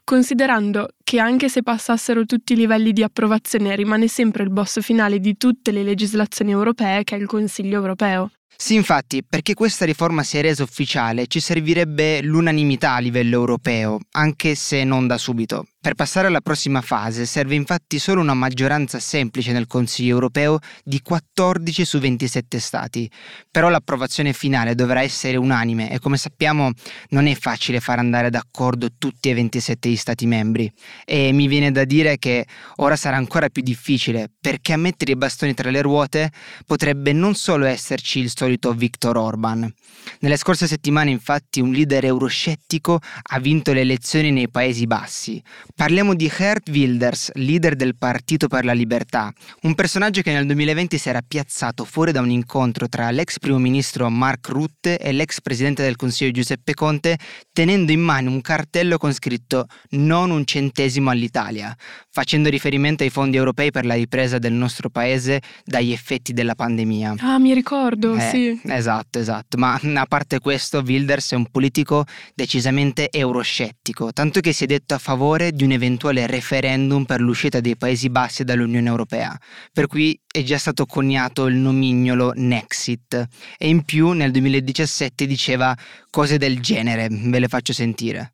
Considerando 0.03 0.89
che 1.05 1.19
anche 1.19 1.49
se 1.49 1.61
passassero 1.61 2.25
tutti 2.25 2.53
i 2.53 2.55
livelli 2.55 2.91
di 2.91 3.03
approvazione 3.03 3.75
rimane 3.75 4.07
sempre 4.07 4.41
il 4.41 4.49
boss 4.49 4.81
finale 4.81 5.19
di 5.19 5.37
tutte 5.37 5.71
le 5.71 5.83
legislazioni 5.83 6.49
europee 6.49 7.03
che 7.03 7.15
è 7.15 7.19
il 7.19 7.27
Consiglio 7.27 7.77
europeo. 7.77 8.31
Sì, 8.57 8.73
infatti, 8.73 9.21
perché 9.23 9.53
questa 9.53 9.85
riforma 9.85 10.23
sia 10.23 10.41
resa 10.41 10.63
ufficiale 10.63 11.27
ci 11.27 11.41
servirebbe 11.41 12.21
l'unanimità 12.21 12.93
a 12.93 12.99
livello 12.99 13.35
europeo, 13.35 13.99
anche 14.11 14.55
se 14.55 14.83
non 14.83 15.07
da 15.07 15.17
subito. 15.17 15.67
Per 15.85 15.93
passare 15.93 16.27
alla 16.27 16.41
prossima 16.41 16.81
fase 16.81 17.27
serve 17.27 17.53
infatti 17.53 17.99
solo 17.99 18.21
una 18.21 18.33
maggioranza 18.33 18.97
semplice 18.97 19.51
nel 19.51 19.67
Consiglio 19.67 20.13
europeo 20.13 20.57
di 20.83 20.99
14 21.01 21.85
su 21.85 21.99
27 21.99 22.57
Stati, 22.57 23.11
però 23.51 23.69
l'approvazione 23.69 24.33
finale 24.33 24.73
dovrà 24.73 25.03
essere 25.03 25.37
unanime 25.37 25.91
e 25.91 25.99
come 25.99 26.17
sappiamo 26.17 26.71
non 27.09 27.27
è 27.27 27.35
facile 27.35 27.81
far 27.81 27.99
andare 27.99 28.31
d'accordo 28.31 28.87
tutti 28.97 29.29
e 29.29 29.35
27 29.35 29.89
gli 29.89 29.95
Stati 29.95 30.25
membri 30.25 30.71
e 31.03 31.31
mi 31.31 31.47
viene 31.47 31.71
da 31.71 31.83
dire 31.83 32.17
che 32.17 32.45
ora 32.77 32.95
sarà 32.95 33.17
ancora 33.17 33.49
più 33.49 33.61
difficile 33.61 34.29
perché 34.39 34.73
a 34.73 34.77
mettere 34.77 35.11
i 35.11 35.15
bastoni 35.15 35.53
tra 35.53 35.69
le 35.69 35.81
ruote 35.81 36.31
potrebbe 36.65 37.13
non 37.13 37.35
solo 37.35 37.65
esserci 37.65 38.19
il 38.19 38.31
solito 38.33 38.73
Viktor 38.73 39.17
Orban. 39.17 39.71
Nelle 40.19 40.37
scorse 40.37 40.67
settimane 40.67 41.09
infatti 41.09 41.59
un 41.59 41.71
leader 41.71 42.05
euroscettico 42.05 42.99
ha 43.31 43.39
vinto 43.39 43.73
le 43.73 43.81
elezioni 43.81 44.31
nei 44.31 44.49
Paesi 44.49 44.85
Bassi, 44.85 45.41
Parliamo 45.75 46.13
di 46.13 46.27
Gert 46.27 46.69
Wilders, 46.69 47.31
leader 47.33 47.75
del 47.75 47.97
Partito 47.97 48.47
per 48.47 48.65
la 48.65 48.73
Libertà, 48.73 49.33
un 49.61 49.75
personaggio 49.75 50.21
che 50.21 50.31
nel 50.31 50.45
2020 50.45 50.97
si 50.97 51.09
era 51.09 51.21
piazzato 51.27 51.85
fuori 51.85 52.11
da 52.11 52.21
un 52.21 52.29
incontro 52.29 52.87
tra 52.87 53.09
l'ex 53.09 53.39
primo 53.39 53.57
ministro 53.57 54.09
Mark 54.09 54.47
Rutte 54.49 54.97
e 54.97 55.11
l'ex 55.11 55.41
presidente 55.41 55.83
del 55.83 55.95
Consiglio 55.95 56.31
Giuseppe 56.31 56.73
Conte, 56.73 57.17
tenendo 57.51 57.91
in 57.91 58.01
mano 58.01 58.29
un 58.29 58.41
cartello 58.41 58.97
con 58.97 59.13
scritto 59.13 59.65
non 59.91 60.29
un 60.29 60.45
centesimo 60.45 60.83
all'Italia, 61.09 61.75
facendo 62.09 62.49
riferimento 62.49 63.03
ai 63.03 63.09
fondi 63.09 63.37
europei 63.37 63.71
per 63.71 63.85
la 63.85 63.95
ripresa 63.95 64.37
del 64.37 64.53
nostro 64.53 64.89
paese 64.89 65.41
dagli 65.63 65.91
effetti 65.91 66.33
della 66.33 66.55
pandemia. 66.55 67.15
Ah, 67.19 67.39
mi 67.39 67.53
ricordo, 67.53 68.15
eh, 68.15 68.29
sì. 68.29 68.61
Esatto, 68.63 69.19
esatto, 69.19 69.57
ma 69.57 69.79
a 69.81 70.05
parte 70.05 70.39
questo 70.39 70.83
Wilders 70.85 71.33
è 71.33 71.35
un 71.35 71.47
politico 71.49 72.05
decisamente 72.33 73.09
euroscettico, 73.09 74.11
tanto 74.11 74.39
che 74.39 74.53
si 74.53 74.63
è 74.63 74.67
detto 74.67 74.93
a 74.93 74.97
favore 74.97 75.51
di 75.51 75.63
un 75.63 75.71
eventuale 75.71 76.27
referendum 76.27 77.05
per 77.05 77.21
l'uscita 77.21 77.59
dei 77.59 77.75
Paesi 77.75 78.09
Bassi 78.09 78.43
dall'Unione 78.43 78.87
Europea, 78.87 79.37
per 79.71 79.87
cui 79.87 80.19
è 80.27 80.43
già 80.43 80.57
stato 80.57 80.85
coniato 80.85 81.45
il 81.45 81.55
nomignolo 81.55 82.31
Nexit 82.35 83.27
e 83.57 83.67
in 83.69 83.83
più 83.83 84.11
nel 84.11 84.31
2017 84.31 85.25
diceva 85.25 85.75
cose 86.09 86.37
del 86.37 86.59
genere, 86.59 87.07
ve 87.09 87.39
le 87.39 87.47
faccio 87.47 87.73
sentire. 87.73 88.31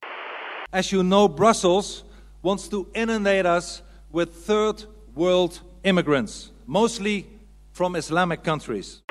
As 0.71 0.91
you 0.91 1.01
know, 1.01 1.27
Brussels 1.27 2.05
wants 2.41 2.67
to 2.67 2.87
inundate 2.93 3.45
us 3.45 3.81
with 4.11 4.29
third 4.45 4.87
world 5.15 5.61
immigrants, 5.83 6.51
mostly 6.65 7.25
from 7.71 7.95
Islamic 7.95 8.43
countries. 8.43 9.03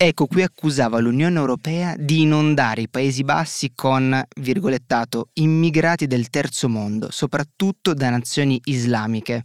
Ecco, 0.00 0.26
qui 0.26 0.42
accusava 0.42 1.00
l'Unione 1.00 1.40
Europea 1.40 1.96
di 1.98 2.20
inondare 2.20 2.82
i 2.82 2.88
Paesi 2.88 3.24
Bassi 3.24 3.72
con, 3.74 4.22
virgolettato, 4.36 5.30
immigrati 5.32 6.06
del 6.06 6.30
terzo 6.30 6.68
mondo, 6.68 7.10
soprattutto 7.10 7.94
da 7.94 8.08
nazioni 8.08 8.60
islamiche. 8.66 9.42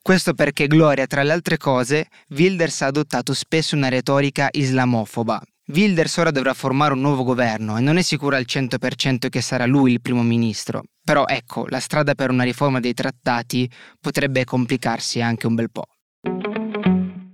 Questo 0.00 0.32
perché 0.32 0.68
Gloria, 0.68 1.08
tra 1.08 1.24
le 1.24 1.32
altre 1.32 1.56
cose, 1.56 2.06
Wilders 2.28 2.82
ha 2.82 2.86
adottato 2.86 3.34
spesso 3.34 3.74
una 3.74 3.88
retorica 3.88 4.48
islamofoba. 4.52 5.42
Wilders 5.68 6.16
ora 6.18 6.30
dovrà 6.30 6.54
formare 6.54 6.94
un 6.94 7.00
nuovo 7.00 7.24
governo 7.24 7.76
e 7.76 7.80
non 7.80 7.96
è 7.96 8.02
sicuro 8.02 8.36
al 8.36 8.44
100% 8.46 9.28
che 9.28 9.40
sarà 9.40 9.66
lui 9.66 9.92
il 9.92 10.00
primo 10.00 10.22
ministro. 10.22 10.84
Però 11.02 11.24
ecco, 11.26 11.66
la 11.68 11.80
strada 11.80 12.14
per 12.14 12.30
una 12.30 12.44
riforma 12.44 12.78
dei 12.78 12.94
trattati 12.94 13.68
potrebbe 14.00 14.44
complicarsi 14.44 15.20
anche 15.20 15.46
un 15.48 15.54
bel 15.56 15.70
po'. 15.72 15.86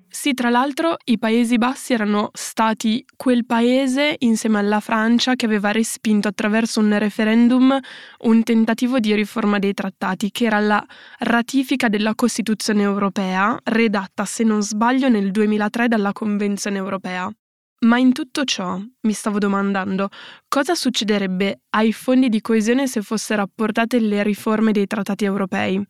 Sì, 0.09 0.35
tra 0.35 0.51
l'altro 0.51 0.97
i 1.05 1.18
Paesi 1.18 1.59
Bassi 1.59 1.95
erano 1.95 2.31
stati 2.33 3.05
quel 3.16 3.45
paese 3.45 4.16
insieme 4.21 4.59
alla 4.59 4.81
Francia 4.81 5.35
che 5.35 5.47
aveva 5.47 5.71
respinto 5.71 6.29
attraverso 6.29 6.81
un 6.81 6.97
referendum 6.99 7.79
un 8.21 8.42
tentativo 8.45 8.99
di 8.99 9.14
riforma 9.14 9.59
dei 9.59 9.75
trattati, 9.75 10.31
che 10.31 10.45
era 10.45 10.61
la 10.61 10.85
ratifica 11.18 11.88
della 11.88 12.14
Costituzione 12.14 12.83
europea, 12.83 13.59
redatta, 13.64 14.25
se 14.25 14.45
non 14.45 14.62
sbaglio, 14.62 15.09
nel 15.09 15.31
2003 15.31 15.88
dalla 15.88 16.12
Convenzione 16.12 16.77
europea. 16.77 17.31
Ma 17.83 17.99
in 17.99 18.12
tutto 18.12 18.45
ciò 18.45 18.81
mi 19.01 19.12
stavo 19.12 19.38
domandando 19.38 20.09
cosa 20.47 20.75
succederebbe 20.75 21.62
ai 21.71 21.92
fondi 21.92 22.29
di 22.29 22.40
coesione 22.40 22.87
se 22.87 23.03
fossero 23.03 23.42
apportate 23.42 23.99
le 23.99 24.23
riforme 24.23 24.71
dei 24.71 24.87
trattati 24.87 25.25
europei. 25.25 25.85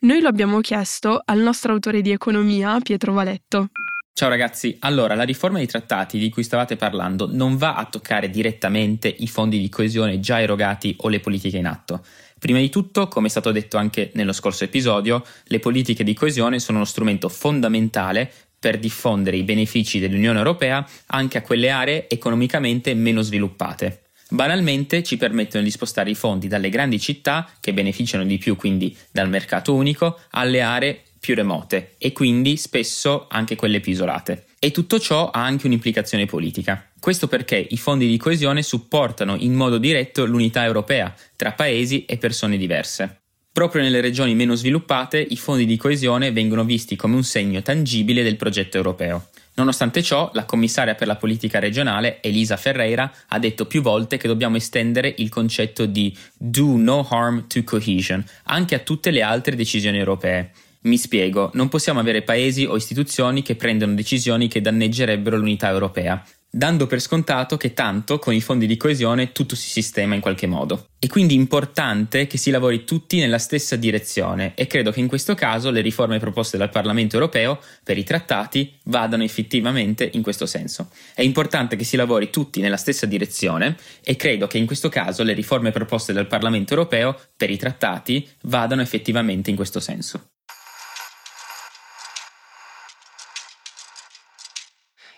Noi 0.00 0.20
lo 0.20 0.28
abbiamo 0.28 0.60
chiesto 0.60 1.20
al 1.24 1.40
nostro 1.40 1.72
autore 1.72 2.02
di 2.02 2.12
economia, 2.12 2.78
Pietro 2.80 3.12
Valetto. 3.12 3.70
Ciao 4.12 4.28
ragazzi, 4.28 4.76
allora 4.78 5.16
la 5.16 5.24
riforma 5.24 5.58
dei 5.58 5.66
trattati 5.66 6.18
di 6.18 6.30
cui 6.30 6.44
stavate 6.44 6.76
parlando 6.76 7.28
non 7.28 7.56
va 7.56 7.74
a 7.74 7.86
toccare 7.86 8.30
direttamente 8.30 9.08
i 9.08 9.26
fondi 9.26 9.58
di 9.58 9.68
coesione 9.68 10.20
già 10.20 10.40
erogati 10.40 10.94
o 11.00 11.08
le 11.08 11.18
politiche 11.18 11.56
in 11.56 11.66
atto. 11.66 12.04
Prima 12.38 12.60
di 12.60 12.68
tutto, 12.68 13.08
come 13.08 13.26
è 13.26 13.30
stato 13.30 13.50
detto 13.50 13.76
anche 13.76 14.12
nello 14.14 14.32
scorso 14.32 14.62
episodio, 14.62 15.24
le 15.46 15.58
politiche 15.58 16.04
di 16.04 16.14
coesione 16.14 16.60
sono 16.60 16.78
uno 16.78 16.86
strumento 16.86 17.28
fondamentale 17.28 18.32
per 18.64 18.78
diffondere 18.78 19.36
i 19.36 19.42
benefici 19.42 19.98
dell'Unione 19.98 20.38
Europea 20.38 20.88
anche 21.08 21.36
a 21.36 21.42
quelle 21.42 21.68
aree 21.68 22.08
economicamente 22.08 22.94
meno 22.94 23.20
sviluppate. 23.20 24.04
Banalmente 24.30 25.02
ci 25.02 25.18
permettono 25.18 25.62
di 25.62 25.70
spostare 25.70 26.08
i 26.08 26.14
fondi 26.14 26.48
dalle 26.48 26.70
grandi 26.70 26.98
città, 26.98 27.46
che 27.60 27.74
beneficiano 27.74 28.24
di 28.24 28.38
più 28.38 28.56
quindi 28.56 28.96
dal 29.10 29.28
mercato 29.28 29.74
unico, 29.74 30.18
alle 30.30 30.62
aree 30.62 31.02
più 31.20 31.34
remote 31.34 31.96
e 31.98 32.12
quindi 32.12 32.56
spesso 32.56 33.26
anche 33.28 33.54
quelle 33.54 33.80
più 33.80 33.92
isolate. 33.92 34.46
E 34.58 34.70
tutto 34.70 34.98
ciò 34.98 35.28
ha 35.28 35.44
anche 35.44 35.66
un'implicazione 35.66 36.24
politica. 36.24 36.90
Questo 36.98 37.28
perché 37.28 37.66
i 37.68 37.76
fondi 37.76 38.08
di 38.08 38.16
coesione 38.16 38.62
supportano 38.62 39.36
in 39.36 39.52
modo 39.52 39.76
diretto 39.76 40.24
l'unità 40.24 40.64
europea 40.64 41.14
tra 41.36 41.52
paesi 41.52 42.06
e 42.06 42.16
persone 42.16 42.56
diverse. 42.56 43.23
Proprio 43.54 43.82
nelle 43.82 44.00
regioni 44.00 44.34
meno 44.34 44.56
sviluppate 44.56 45.16
i 45.20 45.36
fondi 45.36 45.64
di 45.64 45.76
coesione 45.76 46.32
vengono 46.32 46.64
visti 46.64 46.96
come 46.96 47.14
un 47.14 47.22
segno 47.22 47.62
tangibile 47.62 48.24
del 48.24 48.34
progetto 48.34 48.78
europeo. 48.78 49.28
Nonostante 49.54 50.02
ciò, 50.02 50.28
la 50.34 50.44
commissaria 50.44 50.96
per 50.96 51.06
la 51.06 51.14
politica 51.14 51.60
regionale, 51.60 52.20
Elisa 52.20 52.56
Ferreira, 52.56 53.08
ha 53.28 53.38
detto 53.38 53.66
più 53.66 53.80
volte 53.80 54.16
che 54.16 54.26
dobbiamo 54.26 54.56
estendere 54.56 55.14
il 55.18 55.28
concetto 55.28 55.86
di 55.86 56.12
do 56.36 56.76
no 56.76 57.06
harm 57.08 57.46
to 57.46 57.62
cohesion 57.62 58.24
anche 58.46 58.74
a 58.74 58.80
tutte 58.80 59.12
le 59.12 59.22
altre 59.22 59.54
decisioni 59.54 59.98
europee. 59.98 60.50
Mi 60.80 60.96
spiego, 60.96 61.52
non 61.54 61.68
possiamo 61.68 62.00
avere 62.00 62.22
paesi 62.22 62.64
o 62.64 62.74
istituzioni 62.74 63.42
che 63.42 63.54
prendono 63.54 63.94
decisioni 63.94 64.48
che 64.48 64.62
danneggerebbero 64.62 65.36
l'unità 65.36 65.70
europea 65.70 66.20
dando 66.54 66.86
per 66.86 67.00
scontato 67.00 67.56
che 67.56 67.74
tanto 67.74 68.20
con 68.20 68.32
i 68.32 68.40
fondi 68.40 68.68
di 68.68 68.76
coesione 68.76 69.32
tutto 69.32 69.56
si 69.56 69.68
sistema 69.68 70.14
in 70.14 70.20
qualche 70.20 70.46
modo. 70.46 70.86
È 70.96 71.08
quindi 71.08 71.34
importante 71.34 72.28
che 72.28 72.38
si 72.38 72.50
lavori 72.50 72.84
tutti 72.84 73.18
nella 73.18 73.38
stessa 73.38 73.74
direzione 73.74 74.52
e 74.54 74.68
credo 74.68 74.92
che 74.92 75.00
in 75.00 75.08
questo 75.08 75.34
caso 75.34 75.70
le 75.70 75.80
riforme 75.80 76.20
proposte 76.20 76.56
dal 76.56 76.70
Parlamento 76.70 77.16
europeo 77.16 77.58
per 77.82 77.98
i 77.98 78.04
trattati 78.04 78.72
vadano 78.84 79.24
effettivamente 79.24 80.08
in 80.14 80.22
questo 80.22 80.46
senso. 80.46 80.90
È 81.12 81.22
importante 81.22 81.74
che 81.74 81.84
si 81.84 81.96
lavori 81.96 82.30
tutti 82.30 82.60
nella 82.60 82.76
stessa 82.76 83.04
direzione 83.04 83.76
e 84.04 84.14
credo 84.14 84.46
che 84.46 84.58
in 84.58 84.66
questo 84.66 84.88
caso 84.88 85.24
le 85.24 85.32
riforme 85.32 85.72
proposte 85.72 86.12
dal 86.12 86.28
Parlamento 86.28 86.74
europeo 86.74 87.18
per 87.36 87.50
i 87.50 87.56
trattati 87.56 88.28
vadano 88.42 88.80
effettivamente 88.80 89.50
in 89.50 89.56
questo 89.56 89.80
senso. 89.80 90.28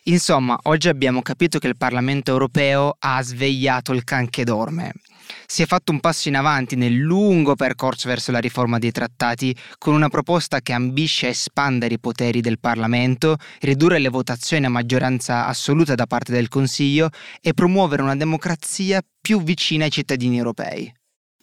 Insomma, 0.08 0.56
oggi 0.64 0.88
abbiamo 0.88 1.20
capito 1.20 1.58
che 1.58 1.66
il 1.66 1.76
Parlamento 1.76 2.30
europeo 2.30 2.94
ha 2.96 3.20
svegliato 3.22 3.92
il 3.92 4.04
can 4.04 4.30
che 4.30 4.44
dorme. 4.44 4.92
Si 5.46 5.62
è 5.62 5.66
fatto 5.66 5.90
un 5.90 5.98
passo 5.98 6.28
in 6.28 6.36
avanti 6.36 6.76
nel 6.76 6.94
lungo 6.94 7.56
percorso 7.56 8.08
verso 8.08 8.30
la 8.30 8.38
riforma 8.38 8.78
dei 8.78 8.92
trattati 8.92 9.56
con 9.78 9.94
una 9.94 10.08
proposta 10.08 10.60
che 10.60 10.72
ambisce 10.72 11.26
a 11.26 11.30
espandere 11.30 11.94
i 11.94 11.98
poteri 11.98 12.40
del 12.40 12.60
Parlamento, 12.60 13.36
ridurre 13.60 13.98
le 13.98 14.08
votazioni 14.08 14.66
a 14.66 14.70
maggioranza 14.70 15.46
assoluta 15.46 15.96
da 15.96 16.06
parte 16.06 16.30
del 16.30 16.46
Consiglio 16.46 17.08
e 17.40 17.52
promuovere 17.52 18.02
una 18.02 18.14
democrazia 18.14 19.02
più 19.20 19.42
vicina 19.42 19.86
ai 19.86 19.90
cittadini 19.90 20.36
europei. 20.36 20.92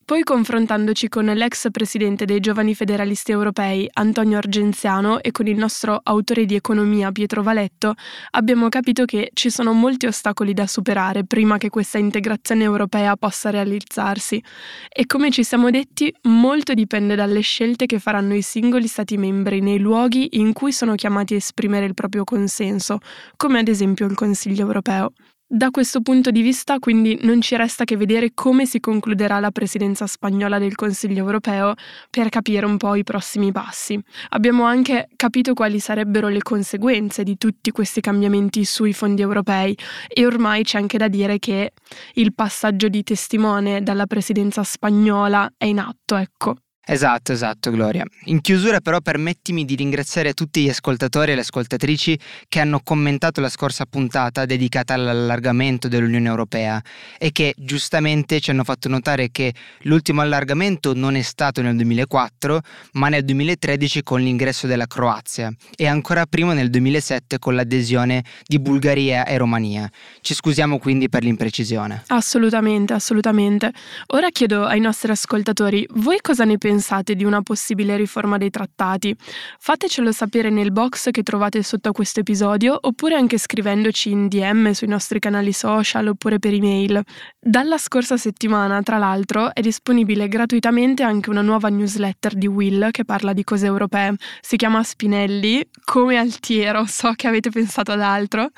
Poi 0.06 0.22
confrontandoci 0.24 1.08
con 1.08 1.24
l'ex 1.28 1.72
presidente 1.72 2.26
dei 2.26 2.42
giovani 2.42 2.76
federalisti 2.76 3.32
europei 3.32 3.89
Antonio 3.94 4.38
Argenziano 4.38 5.22
e 5.22 5.32
con 5.32 5.48
il 5.48 5.58
nostro 5.58 5.98
autore 6.04 6.44
di 6.46 6.56
economia 6.56 7.13
Pietro 7.13 7.42
Valetto, 7.42 7.94
abbiamo 8.32 8.68
capito 8.68 9.06
che 9.06 9.30
ci 9.34 9.50
sono 9.50 9.72
molti 9.72 10.06
ostacoli 10.06 10.54
da 10.54 10.68
superare 10.68 11.24
prima 11.24 11.58
che 11.58 11.70
questa 11.70 12.00
integrazione 12.00 12.63
europea 12.63 13.16
possa 13.16 13.50
realizzarsi. 13.50 14.44
E 14.89 15.06
come 15.06 15.32
ci 15.32 15.46
siamo 15.46 15.70
detti, 15.70 16.13
molto 16.24 16.74
dipende 16.74 17.16
dalle 17.16 17.39
scelte 17.39 17.86
che 17.86 18.00
faranno 18.00 18.36
i 18.36 18.42
singoli 18.42 18.88
Stati 18.88 19.16
membri 19.16 19.62
nei 19.62 19.80
luoghi 19.80 20.38
in 20.38 20.52
cui 20.52 20.74
sono 20.74 20.96
chiamati 20.96 21.36
a 21.36 21.38
esprimere 21.38 21.86
il 21.86 21.94
proprio 21.94 22.26
consenso, 22.26 23.00
come 23.38 23.60
ad 23.60 23.70
esempio 23.70 24.06
il 24.06 24.16
Consiglio 24.16 24.66
europeo. 24.66 25.13
Da 25.56 25.70
questo 25.70 26.02
punto 26.02 26.32
di 26.32 26.42
vista, 26.42 26.80
quindi, 26.80 27.20
non 27.22 27.39
ci 27.39 27.56
resta 27.56 27.84
che 27.84 27.96
vedere 27.96 28.32
come 28.34 28.66
si 28.66 28.80
concluderà 28.80 29.39
la 29.39 29.52
presidenza 29.52 30.08
spagnola 30.08 30.58
del 30.58 30.74
Consiglio 30.74 31.20
europeo 31.20 31.76
per 32.10 32.30
capire 32.30 32.66
un 32.66 32.78
po' 32.78 32.96
i 32.96 33.04
prossimi 33.04 33.52
passi. 33.52 34.02
Abbiamo 34.30 34.63
anche 34.63 35.10
capito 35.16 35.54
quali 35.54 35.80
sarebbero 35.80 36.28
le 36.28 36.42
conseguenze 36.42 37.22
di 37.22 37.38
tutti 37.38 37.70
questi 37.70 38.02
cambiamenti 38.02 38.66
sui 38.66 38.94
fondi 38.94 39.22
europei 39.22 39.78
e 40.08 40.26
ormai 40.26 40.63
c'è 40.63 40.80
anche 40.80 40.98
da 40.98 41.08
dire 41.08 41.38
che 41.38 41.74
il 42.13 42.34
passaggio 42.34 42.88
di 42.88 43.04
testimone 43.04 43.84
dalla 43.84 44.08
presidenza 44.08 44.63
spagnola 44.63 45.54
è 45.56 45.66
in 45.66 45.78
atto, 45.78 46.16
ecco. 46.16 46.56
Esatto, 46.86 47.32
esatto, 47.32 47.72
Gloria. 47.72 48.04
In 48.26 48.41
chiusura 48.41 48.82
però 48.82 49.00
permettimi 49.00 49.63
di 49.63 49.76
ringraziare 49.76 50.34
tutti 50.34 50.62
gli 50.63 50.69
ascoltatori 50.69 51.32
e 51.32 51.36
le 51.36 51.41
ascoltatrici 51.41 52.19
che 52.50 52.60
hanno 52.60 52.82
commentato 52.84 53.39
la 53.39 53.48
scorsa 53.48 53.86
puntata 53.86 54.46
dedicata 54.46 54.93
all'allargamento 54.93 55.88
dell'Unione 55.88 56.28
Europea 56.28 56.82
e 57.17 57.32
che 57.32 57.54
giustamente 57.58 58.41
ci 58.41 58.50
hanno 58.50 58.65
fatto 58.65 58.89
notare 58.89 59.30
che 59.32 59.54
l'ultimo 59.84 60.19
allargamento 60.19 60.93
non 60.93 61.15
è 61.15 61.22
stato 61.22 61.62
nel 61.62 61.78
2004, 61.78 62.60
ma 62.93 63.08
nel 63.08 63.24
2013 63.24 64.04
con 64.04 64.19
l'ingresso 64.19 64.67
della 64.67 64.86
Croazia 64.86 65.54
e 65.78 65.88
ancora 65.88 66.26
prima 66.26 66.52
nel 66.52 66.69
2007 66.69 67.39
con 67.39 67.56
l'adesione 67.56 68.26
di 68.46 68.60
Bulgaria 68.60 69.26
e 69.26 69.38
Romania. 69.38 69.89
Ci 70.19 70.34
scusiamo 70.34 70.80
quindi 70.80 71.08
per 71.08 71.24
l'imprecisione. 71.24 72.04
Assolutamente, 72.08 72.91
assolutamente. 72.91 73.72
Ora 74.08 74.30
chiedo 74.32 74.65
ai 74.65 74.82
nostri 74.82 75.12
ascoltatori, 75.12 75.88
voi 75.91 76.19
cosa 76.19 76.43
ne 76.43 76.58
pensate? 76.58 76.72
Pensate 76.74 77.14
di 77.14 77.24
una 77.24 77.44
possibile 77.44 77.96
riforma 77.98 78.38
dei 78.38 78.50
trattati. 78.50 79.16
Fatecelo 79.60 80.12
sapere 80.12 80.50
nel 80.50 80.72
box 80.72 81.12
che 81.12 81.22
trovate 81.22 81.62
sotto 81.62 81.90
a 81.90 81.92
questo 81.92 82.22
episodio 82.22 82.76
oppure 82.82 83.14
anche 83.16 83.38
scrivendoci 83.38 84.10
in 84.10 84.28
DM 84.28 84.72
sui 84.72 84.88
nostri 84.88 85.20
canali 85.20 85.54
social 85.54 86.08
oppure 86.08 86.40
per 86.40 86.54
email. 86.54 87.00
Dalla 87.40 87.78
scorsa 87.78 88.18
settimana, 88.18 88.82
tra 88.82 88.98
l'altro, 88.98 89.54
è 89.54 89.62
disponibile 89.62 90.28
gratuitamente 90.28 91.04
anche 91.04 91.30
una 91.30 91.42
nuova 91.42 91.70
newsletter 91.70 92.34
di 92.34 92.48
Will 92.48 92.90
che 92.90 93.06
parla 93.06 93.34
di 93.34 93.44
cose 93.44 93.68
europee. 93.68 94.16
Si 94.42 94.56
chiama 94.56 94.82
Spinelli, 94.82 95.64
come 95.84 96.18
Altiero, 96.18 96.86
so 96.88 97.14
che 97.16 97.28
avete 97.28 97.52
pensato 97.52 97.92
ad 97.92 98.02
altro. 98.02 98.50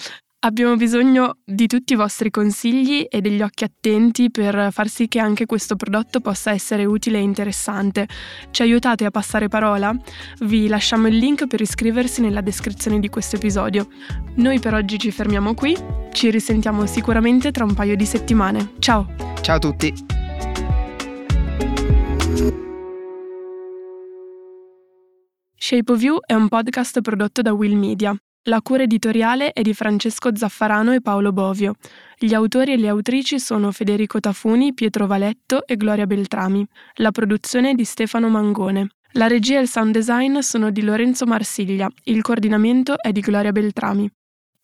Abbiamo 0.46 0.76
bisogno 0.76 1.40
di 1.44 1.66
tutti 1.66 1.94
i 1.94 1.96
vostri 1.96 2.30
consigli 2.30 3.08
e 3.10 3.20
degli 3.20 3.42
occhi 3.42 3.64
attenti 3.64 4.30
per 4.30 4.72
far 4.72 4.88
sì 4.90 5.08
che 5.08 5.18
anche 5.18 5.48
questo 5.48 5.76
prodotto 5.76 6.20
possa 6.20 6.52
essere 6.52 6.86
utile 6.86 7.18
e 7.18 7.22
interessante. 7.22 8.08
Ci 8.52 8.62
aiutate 8.62 9.06
a 9.06 9.10
passare 9.10 9.48
parola? 9.48 9.92
Vi 10.42 10.68
lasciamo 10.68 11.08
il 11.08 11.18
link 11.18 11.48
per 11.48 11.62
iscriversi 11.62 12.22
nella 12.22 12.42
descrizione 12.42 13.00
di 13.00 13.10
questo 13.10 13.38
episodio. 13.38 13.88
Noi 14.36 14.60
per 14.60 14.76
oggi 14.76 15.00
ci 15.00 15.10
fermiamo 15.10 15.56
qui, 15.56 15.76
ci 16.12 16.30
risentiamo 16.30 16.86
sicuramente 16.86 17.50
tra 17.50 17.64
un 17.64 17.74
paio 17.74 17.96
di 17.96 18.06
settimane. 18.06 18.74
Ciao! 18.78 19.16
Ciao 19.42 19.56
a 19.56 19.60
tutti! 19.60 19.94
Shape 25.56 25.92
of 25.92 26.04
You 26.04 26.20
è 26.24 26.34
un 26.34 26.48
podcast 26.50 27.02
prodotto 27.02 27.42
da 27.42 27.52
Will 27.52 27.76
Media. 27.76 28.16
La 28.48 28.62
cura 28.62 28.84
editoriale 28.84 29.54
è 29.54 29.64
di 29.64 29.74
Francesco 29.74 30.30
Zaffarano 30.36 30.94
e 30.94 31.02
Paolo 31.02 31.32
Bovio. 31.32 31.74
Gli 32.16 32.36
autori 32.36 32.74
e 32.74 32.78
le 32.78 32.90
autrici 32.90 33.40
sono 33.40 33.72
Federico 33.72 34.20
Tafuni, 34.20 34.76
Pietro 34.76 35.08
Valetto 35.08 35.66
e 35.66 35.76
Gloria 35.76 36.06
Beltrami. 36.06 36.64
La 36.98 37.10
produzione 37.10 37.72
è 37.72 37.74
di 37.74 37.84
Stefano 37.84 38.30
Mangone. 38.30 38.90
La 39.14 39.26
regia 39.26 39.58
e 39.58 39.62
il 39.64 39.68
sound 39.68 39.94
design 39.94 40.38
sono 40.42 40.70
di 40.70 40.84
Lorenzo 40.84 41.26
Marsiglia. 41.26 41.90
Il 42.04 42.22
coordinamento 42.22 43.02
è 43.02 43.12
di 43.12 43.22
Gloria 43.22 43.52
Beltrami. 43.52 44.08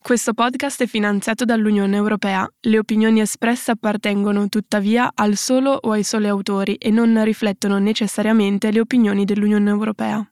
Questo 0.00 0.32
podcast 0.32 0.84
è 0.84 0.86
finanziato 0.86 1.44
dall'Unione 1.44 1.96
Europea. 1.96 2.48
Le 2.60 2.78
opinioni 2.78 3.20
espresse 3.20 3.72
appartengono 3.72 4.48
tuttavia 4.48 5.10
al 5.12 5.34
solo 5.34 5.72
o 5.72 5.90
ai 5.90 6.04
soli 6.04 6.28
autori 6.28 6.76
e 6.76 6.90
non 6.90 7.20
riflettono 7.24 7.78
necessariamente 7.78 8.70
le 8.70 8.78
opinioni 8.78 9.24
dell'Unione 9.24 9.70
Europea. 9.70 10.24